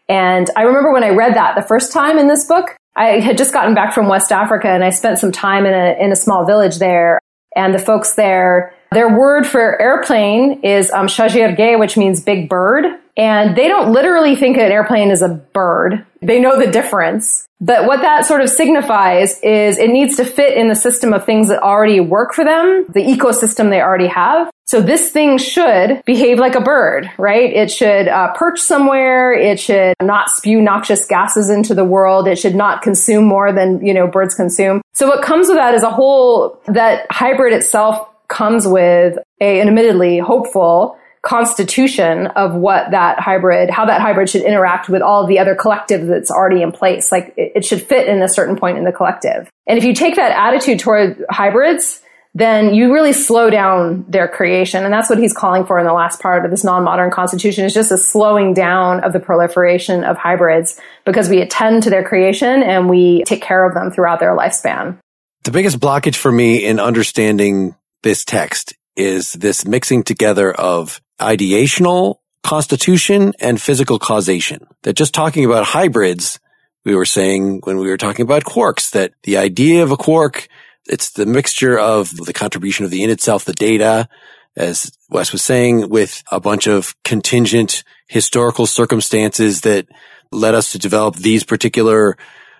[0.07, 3.37] And I remember when I read that the first time in this book, I had
[3.37, 6.15] just gotten back from West Africa and I spent some time in a, in a
[6.15, 7.19] small village there
[7.57, 12.85] and the folks there, their word for airplane is um, shajirge, which means big bird.
[13.17, 16.05] And they don't literally think an airplane is a bird.
[16.21, 17.46] They know the difference.
[17.59, 21.25] But what that sort of signifies is it needs to fit in the system of
[21.25, 24.49] things that already work for them, the ecosystem they already have.
[24.65, 27.51] So this thing should behave like a bird, right?
[27.51, 29.33] It should uh, perch somewhere.
[29.33, 32.27] It should not spew noxious gases into the world.
[32.27, 34.81] It should not consume more than, you know, birds consume.
[34.93, 39.69] So what comes with that is a whole, that hybrid itself comes with a, an
[39.69, 40.97] admittedly hopeful
[41.27, 46.07] constitution of what that hybrid, how that hybrid should interact with all the other collective
[46.07, 47.11] that's already in place.
[47.11, 49.49] Like it, it should fit in a certain point in the collective.
[49.67, 52.01] And if you take that attitude toward hybrids,
[52.33, 54.85] then you really slow down their creation.
[54.85, 57.73] And that's what he's calling for in the last part of this non-modern constitution is
[57.73, 62.63] just a slowing down of the proliferation of hybrids because we attend to their creation
[62.63, 64.97] and we take care of them throughout their lifespan.
[65.43, 72.17] The biggest blockage for me in understanding this text is this mixing together of ideational
[72.43, 74.67] constitution and physical causation.
[74.83, 76.39] That just talking about hybrids,
[76.85, 80.47] we were saying when we were talking about quarks, that the idea of a quark,
[80.85, 84.07] it's the mixture of the contribution of the in itself, the data,
[84.55, 89.87] as Wes was saying, with a bunch of contingent historical circumstances that
[90.31, 92.17] led us to develop these particular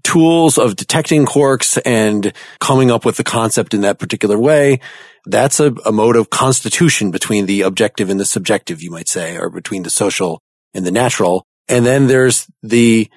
[0.07, 4.79] tools of detecting quarks and coming up with the concept in that particular way.
[5.25, 9.37] That's a, a mode of constitution between the objective and the subjective, you might say,
[9.37, 10.41] or between the social
[10.73, 11.45] and the natural.
[11.67, 13.09] And then there's the,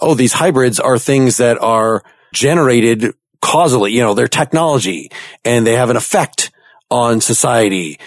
[0.00, 2.02] oh, these hybrids are things that are
[2.34, 5.12] generated causally, you know, they're technology
[5.44, 6.50] and they have an effect
[6.90, 8.00] on society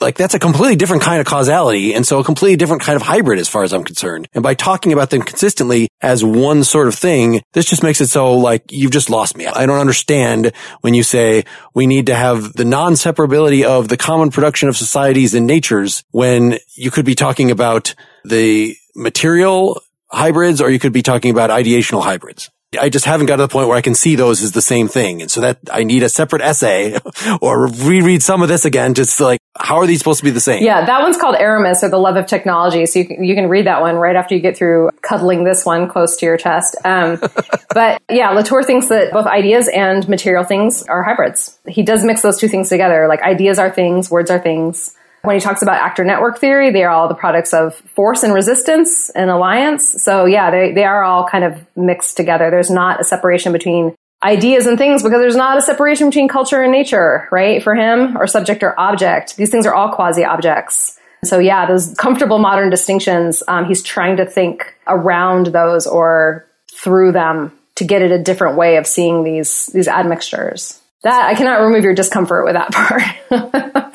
[0.00, 1.94] like that's a completely different kind of causality.
[1.94, 4.28] And so a completely different kind of hybrid as far as I'm concerned.
[4.32, 8.06] And by talking about them consistently as one sort of thing, this just makes it
[8.06, 9.46] so like you've just lost me.
[9.46, 11.44] I don't understand when you say
[11.74, 16.58] we need to have the non-separability of the common production of societies and natures when
[16.74, 17.94] you could be talking about
[18.24, 22.50] the material hybrids or you could be talking about ideational hybrids.
[22.78, 24.86] I just haven't got to the point where I can see those as the same
[24.86, 25.22] thing.
[25.22, 26.96] And so that I need a separate essay
[27.40, 30.40] or reread some of this again, just like, how are these supposed to be the
[30.40, 30.62] same?
[30.64, 32.86] Yeah, that one's called Aramis or the love of technology.
[32.86, 35.64] So you can, you can read that one right after you get through cuddling this
[35.64, 36.76] one close to your chest.
[36.84, 37.20] Um,
[37.74, 41.58] but yeah, Latour thinks that both ideas and material things are hybrids.
[41.66, 43.06] He does mix those two things together.
[43.08, 44.96] Like ideas are things, words are things.
[45.22, 48.32] When he talks about actor network theory, they are all the products of force and
[48.32, 50.02] resistance and alliance.
[50.02, 52.50] So yeah, they, they are all kind of mixed together.
[52.50, 56.62] There's not a separation between ideas and things because there's not a separation between culture
[56.62, 57.62] and nature, right?
[57.62, 59.36] For him, or subject or object.
[59.36, 60.98] These things are all quasi objects.
[61.24, 67.12] So yeah, those comfortable modern distinctions, um, he's trying to think around those or through
[67.12, 71.60] them to get at a different way of seeing these, these admixtures that I cannot
[71.60, 72.72] remove your discomfort with that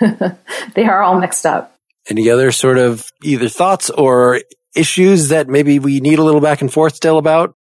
[0.00, 0.74] part.
[0.74, 1.74] they are all mixed up.
[2.08, 4.40] Any other sort of either thoughts or
[4.74, 7.54] issues that maybe we need a little back and forth still about?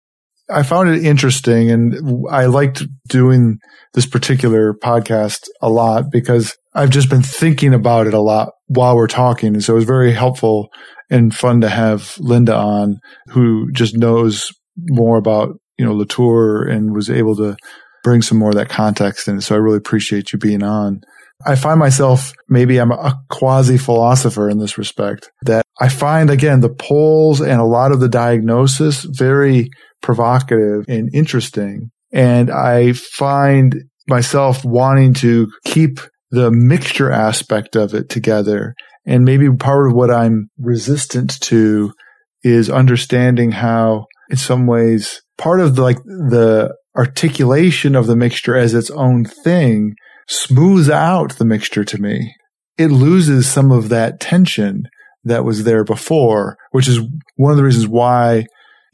[0.51, 3.59] I found it interesting and I liked doing
[3.95, 8.97] this particular podcast a lot because I've just been thinking about it a lot while
[8.97, 9.55] we're talking.
[9.55, 10.69] And so it was very helpful
[11.11, 16.95] and fun to have Lynda on who just knows more about, you know, Latour and
[16.95, 17.57] was able to
[18.03, 19.41] bring some more of that context in.
[19.41, 21.01] So I really appreciate you being on.
[21.47, 26.61] I find myself, maybe I'm a quasi philosopher in this respect that I find again,
[26.61, 29.69] the polls and a lot of the diagnosis very
[30.05, 31.91] provocative and interesting.
[32.13, 33.75] And I find
[34.07, 35.99] myself wanting to keep
[36.31, 38.75] the mixture aspect of it together.
[39.07, 41.95] And maybe part of what I'm resistant to
[42.43, 48.57] is understanding how in some ways part of the, like the articulation of the mixture
[48.57, 49.95] as its own thing
[50.29, 52.35] smooths out the mixture to me.
[52.77, 54.83] It loses some of that tension
[55.25, 57.01] that was there before, which is
[57.37, 58.45] one of the reasons why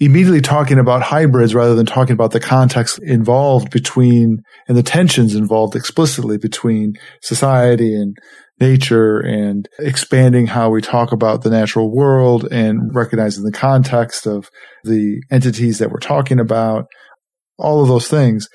[0.01, 5.35] immediately talking about hybrids rather than talking about the context involved between and the tensions
[5.35, 8.17] involved explicitly between society and
[8.59, 14.49] nature and expanding how we talk about the natural world and recognizing the context of
[14.85, 16.87] the entities that we're talking about,
[17.59, 18.49] all of those things,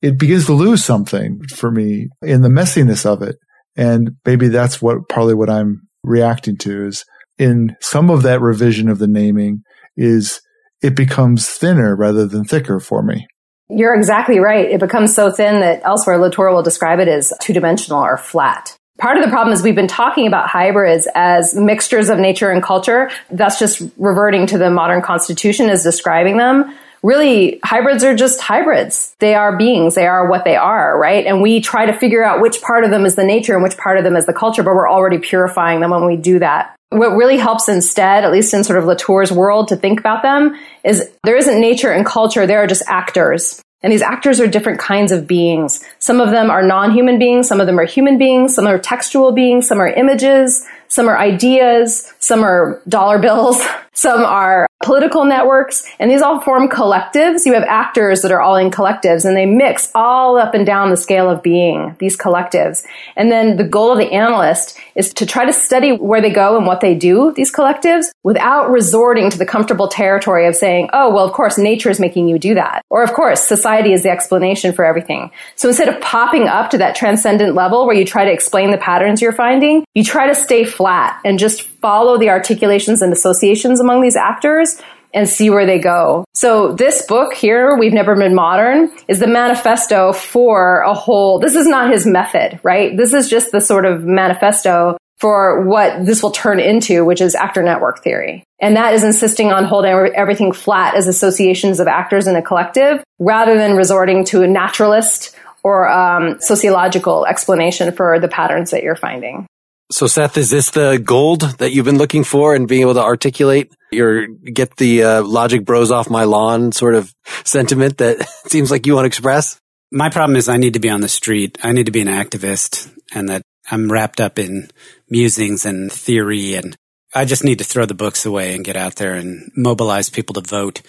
[0.00, 3.36] it begins to lose something for me in the messiness of it.
[3.76, 7.04] And maybe that's what partly what I'm reacting to is
[7.38, 9.62] in some of that revision of the naming
[9.96, 10.40] is
[10.82, 13.26] it becomes thinner rather than thicker for me.
[13.70, 14.70] You're exactly right.
[14.70, 18.74] It becomes so thin that elsewhere Latour will describe it as two dimensional or flat.
[18.98, 22.62] Part of the problem is we've been talking about hybrids as mixtures of nature and
[22.62, 23.10] culture.
[23.30, 26.74] That's just reverting to the modern constitution as describing them.
[27.02, 29.14] Really, hybrids are just hybrids.
[29.20, 29.94] They are beings.
[29.94, 31.24] They are what they are, right?
[31.26, 33.76] And we try to figure out which part of them is the nature and which
[33.76, 36.74] part of them is the culture, but we're already purifying them when we do that.
[36.90, 40.56] What really helps instead, at least in sort of Latour's world, to think about them
[40.84, 42.46] is there isn't nature and culture.
[42.46, 43.62] There are just actors.
[43.82, 45.84] And these actors are different kinds of beings.
[46.00, 47.46] Some of them are non-human beings.
[47.46, 48.54] Some of them are human beings.
[48.54, 49.68] Some are textual beings.
[49.68, 50.66] Some are images.
[50.88, 52.12] Some are ideas.
[52.18, 53.64] Some are dollar bills.
[53.98, 57.44] Some are political networks, and these all form collectives.
[57.44, 60.90] You have actors that are all in collectives, and they mix all up and down
[60.90, 62.84] the scale of being, these collectives.
[63.16, 66.56] And then the goal of the analyst is to try to study where they go
[66.56, 71.12] and what they do, these collectives, without resorting to the comfortable territory of saying, oh,
[71.12, 72.82] well, of course, nature is making you do that.
[72.90, 75.32] Or, of course, society is the explanation for everything.
[75.56, 78.78] So instead of popping up to that transcendent level where you try to explain the
[78.78, 83.80] patterns you're finding, you try to stay flat and just follow the articulations and associations
[83.88, 84.80] among these actors
[85.14, 86.24] and see where they go.
[86.34, 91.54] So this book here, We've Never Been Modern, is the manifesto for a whole, this
[91.54, 92.94] is not his method, right?
[92.96, 97.34] This is just the sort of manifesto for what this will turn into, which is
[97.34, 98.44] actor network theory.
[98.60, 103.02] And that is insisting on holding everything flat as associations of actors in a collective
[103.18, 105.34] rather than resorting to a naturalist
[105.64, 109.46] or um, sociological explanation for the patterns that you're finding.
[109.90, 113.02] So Seth, is this the gold that you've been looking for and being able to
[113.02, 117.14] articulate your, get the uh, logic bros off my lawn sort of
[117.44, 119.58] sentiment that seems like you want to express?
[119.90, 121.56] My problem is I need to be on the street.
[121.62, 124.68] I need to be an activist and that I'm wrapped up in
[125.08, 126.76] musings and theory and
[127.14, 130.34] I just need to throw the books away and get out there and mobilize people
[130.34, 130.82] to vote.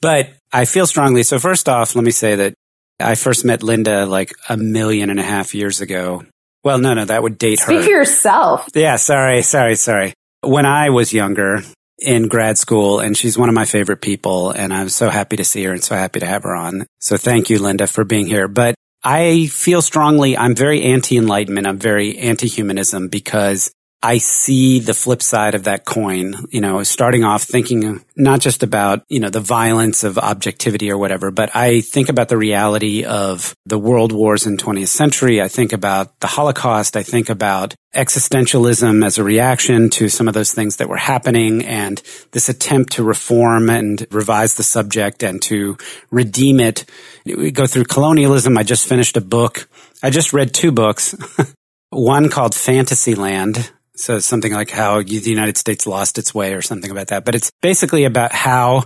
[0.00, 1.22] But I feel strongly.
[1.22, 2.54] So first off, let me say that
[2.98, 6.24] I first met Lynda like a million and a half years ago
[6.64, 7.82] well, no, no, that would date Speak her.
[7.82, 8.68] Speak for yourself.
[8.74, 10.14] Yeah, sorry, sorry, sorry.
[10.40, 11.62] When I was younger
[11.98, 15.44] in grad school, and she's one of my favorite people, and I'm so happy to
[15.44, 16.86] see her and so happy to have her on.
[16.98, 18.48] So thank you, Lynda, for being here.
[18.48, 21.66] But I feel strongly, I'm very anti-enlightenment.
[21.66, 23.70] I'm very anti-humanism because
[24.04, 28.62] I see the flip side of that coin, you know, starting off thinking not just
[28.62, 33.04] about, you know, the violence of objectivity or whatever, but I think about the reality
[33.04, 35.40] of the world wars in 20th century.
[35.40, 36.98] I think about the Holocaust.
[36.98, 41.64] I think about existentialism as a reaction to some of those things that were happening
[41.64, 42.02] and
[42.32, 45.78] this attempt to reform and revise the subject and to
[46.10, 46.84] redeem it.
[47.24, 48.58] We go through colonialism.
[48.58, 49.66] I just finished a book.
[50.02, 51.14] I just read two books.
[51.90, 56.90] One called Fantasyland, so something like how the United States lost its way or something
[56.90, 57.24] about that.
[57.24, 58.84] But it's basically about how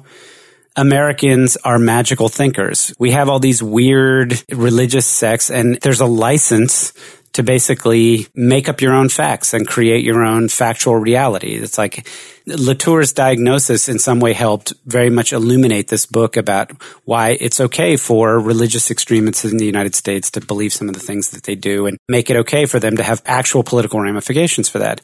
[0.77, 2.95] Americans are magical thinkers.
[2.99, 6.93] We have all these weird religious sects and there's a license
[7.39, 11.55] to basically make up your own facts and create your own factual reality.
[11.55, 12.05] It's like
[12.47, 16.73] Latour's diagnosis in some way helped very much illuminate this book about
[17.05, 21.01] why it's okay for religious extremists in the United States to believe some of the
[21.01, 24.69] things that they do and make it okay for them to have actual political ramifications
[24.69, 25.01] for that.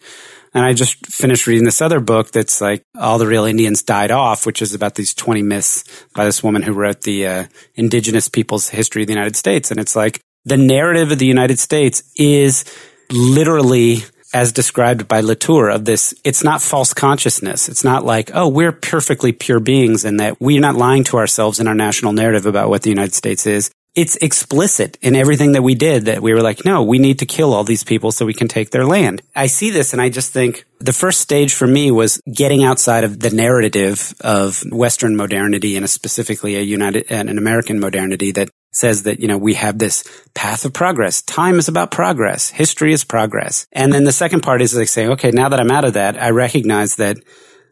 [0.52, 4.10] And I just finished reading this other book that's like all the real Indians died
[4.10, 5.84] off, which is about these 20 myths
[6.16, 7.44] by this woman who wrote the uh,
[7.76, 9.70] indigenous people's history of the United States.
[9.70, 12.64] And it's like the narrative of the United States is
[13.10, 17.68] literally as described by Latour of this, it's not false consciousness.
[17.68, 21.60] It's not like, oh, we're perfectly pure beings and that we're not lying to ourselves
[21.60, 23.70] in our national narrative about what the United States is.
[23.94, 27.26] It's explicit in everything that we did that we were like, no, we need to
[27.26, 29.22] kill all these people so we can take their land.
[29.36, 33.04] I see this and I just think the first stage for me was getting outside
[33.04, 38.50] of the narrative of Western modernity and specifically a United, and an American modernity that
[38.72, 40.02] says that, you know, we have this
[40.34, 41.22] path of progress.
[41.22, 42.50] Time is about progress.
[42.50, 43.68] History is progress.
[43.70, 46.20] And then the second part is like saying, okay, now that I'm out of that,
[46.20, 47.18] I recognize that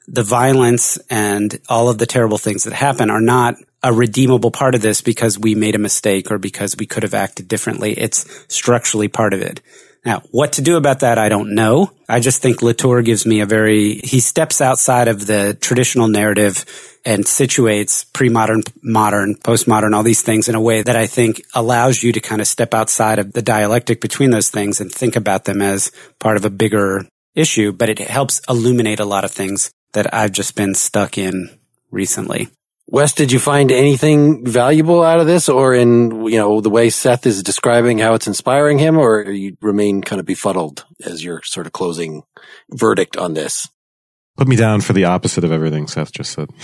[0.06, 4.74] the violence and all of the terrible things that happen are not a redeemable part
[4.74, 7.92] of this because we made a mistake or because we could have acted differently.
[7.92, 9.60] It's structurally part of it.
[10.04, 11.92] Now, what to do about that, I don't know.
[12.08, 16.64] I just think Latour gives me a very, he steps outside of the traditional narrative
[17.04, 22.02] and situates pre-modern, modern, postmodern, all these things in a way that I think allows
[22.02, 25.44] you to kind of step outside of the dialectic between those things and think about
[25.44, 27.06] them as part of a bigger
[27.36, 31.48] issue, but it helps illuminate a lot of things that I've just been stuck in
[31.92, 32.48] recently.
[32.92, 36.90] Wes, did you find anything valuable out of this or in, you know, the way
[36.90, 41.42] Seth is describing how it's inspiring him or you remain kind of befuddled as your
[41.42, 42.22] sort of closing
[42.70, 43.66] verdict on this?
[44.36, 46.50] Put me down for the opposite of everything Seth just said.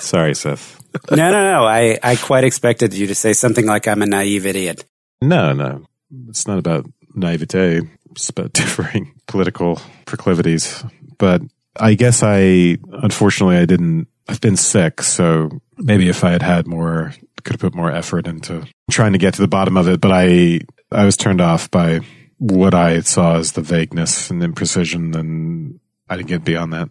[0.00, 0.80] Sorry, Seth.
[1.10, 1.64] No, no, no.
[1.64, 4.84] I, I quite expected you to say something like I'm a naive idiot.
[5.20, 5.86] No, no.
[6.28, 7.80] It's not about naivete.
[8.12, 10.84] It's about differing political proclivities.
[11.18, 11.42] But
[11.78, 15.02] I guess I, unfortunately, I didn't, I've been sick.
[15.02, 17.14] So maybe if I had had more,
[17.44, 20.00] could have put more effort into trying to get to the bottom of it.
[20.00, 20.60] But I,
[20.90, 22.00] I was turned off by
[22.38, 26.90] what I saw as the vagueness and imprecision and I didn't get beyond that.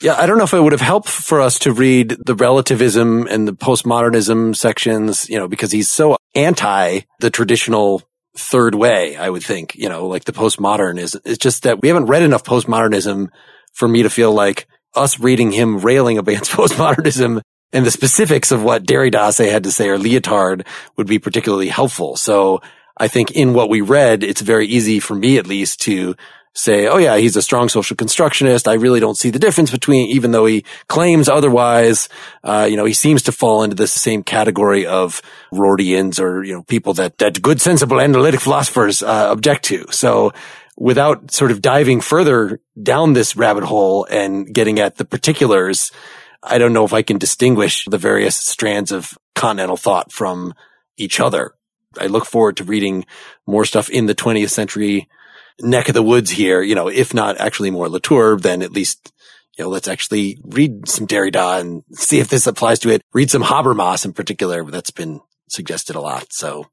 [0.00, 3.28] Yeah, I don't know if it would have helped for us to read the relativism
[3.28, 8.02] and the postmodernism sections, you know, because he's so anti the traditional
[8.36, 11.88] third way, I would think, you know, like the postmodern is, it's just that we
[11.88, 13.28] haven't read enough postmodernism
[13.72, 17.40] for me to feel like us reading him railing against postmodernism
[17.72, 20.66] and the specifics of what Derrida had to say or Lyotard
[20.96, 22.16] would be particularly helpful.
[22.16, 22.60] So
[22.98, 26.14] I think in what we read, it's very easy for me at least to
[26.54, 28.68] say, oh yeah, he's a strong social constructionist.
[28.68, 32.10] I really don't see the difference between, even though he claims otherwise,
[32.44, 36.52] uh, you know, he seems to fall into the same category of Rortians or, you
[36.52, 39.86] know, people that, that good, sensible analytic philosophers, uh, object to.
[39.90, 40.32] So
[40.76, 45.92] without sort of diving further down this rabbit hole and getting at the particulars,
[46.42, 50.54] I don't know if I can distinguish the various strands of continental thought from
[50.96, 51.54] each other.
[51.98, 53.04] I look forward to reading
[53.46, 55.08] more stuff in the 20th century
[55.60, 59.12] neck of the woods here, you know, if not actually more Latour, then at least,
[59.56, 63.02] you know, let's actually read some Derrida and see if this applies to it.
[63.12, 64.64] Read some Habermas in particular.
[64.64, 66.32] That's been suggested a lot.
[66.32, 66.66] So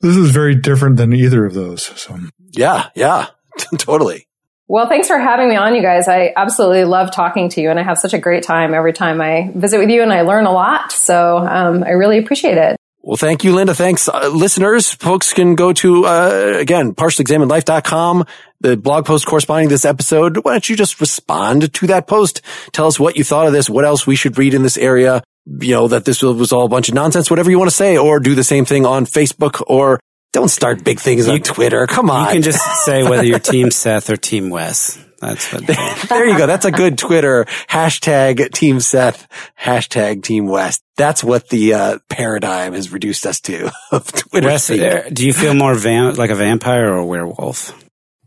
[0.00, 1.84] this is very different than either of those.
[2.00, 2.18] So
[2.52, 3.26] yeah, yeah,
[3.78, 4.26] totally.
[4.68, 6.06] Well, thanks for having me on, you guys.
[6.06, 9.20] I absolutely love talking to you, and I have such a great time every time
[9.20, 10.92] I visit with you, and I learn a lot.
[10.92, 12.76] So um, I really appreciate it.
[13.02, 13.74] Well, thank you, Lynda.
[13.74, 14.92] Thanks, uh, listeners.
[14.92, 18.26] Folks can go to, uh, again, partiallyexaminedlife.com,
[18.60, 20.36] the blog post corresponding to this episode.
[20.44, 22.42] Why don't you just respond to that post?
[22.72, 25.22] Tell us what you thought of this, what else we should read in this area,
[25.60, 27.96] you know, that this was all a bunch of nonsense, whatever you want to say,
[27.96, 30.00] or do the same thing on Facebook or
[30.32, 31.86] don't start big things on Twitter.
[31.86, 32.26] Come on.
[32.26, 34.98] You can just say whether you're Team Seth or Team Wes.
[35.20, 35.66] That's what.
[36.08, 36.46] there you go.
[36.46, 39.28] That's a good Twitter hashtag Team Seth,
[39.60, 40.80] hashtag Team Wes.
[40.96, 44.48] That's what the uh, paradigm has reduced us to of Twitter.
[44.48, 47.72] Wes, uh, do you feel more vam- like a vampire or a werewolf?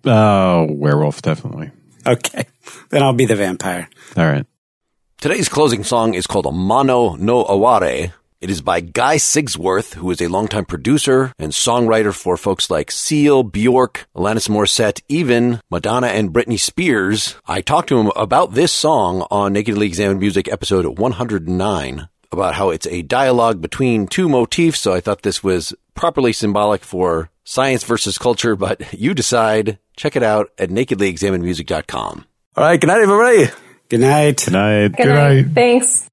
[0.05, 1.71] Oh, werewolf, definitely.
[2.05, 2.45] Okay,
[2.89, 3.89] then I'll be the vampire.
[4.17, 4.45] All right.
[5.23, 10.19] Today's closing song is called Mono No Aware it is by Guy Sigsworth, who is
[10.19, 16.33] a longtime producer and songwriter for folks like Seal, Bjork, Alanis Morissette, even Madonna and
[16.33, 17.35] Britney Spears.
[17.47, 22.71] I talked to him about this song on Nakedly Examined Music episode 109 about how
[22.71, 24.81] it's a dialogue between two motifs.
[24.81, 29.79] So I thought this was properly symbolic for science versus culture, but you decide.
[29.95, 32.25] Check it out at nakedlyexaminedmusic.com.
[32.57, 32.81] All right.
[32.81, 33.62] Good night, everybody.
[33.93, 34.41] Good night.
[34.43, 34.87] Good night.
[34.87, 35.45] Good, Good night.
[35.45, 35.53] night.
[35.53, 36.09] Thanks.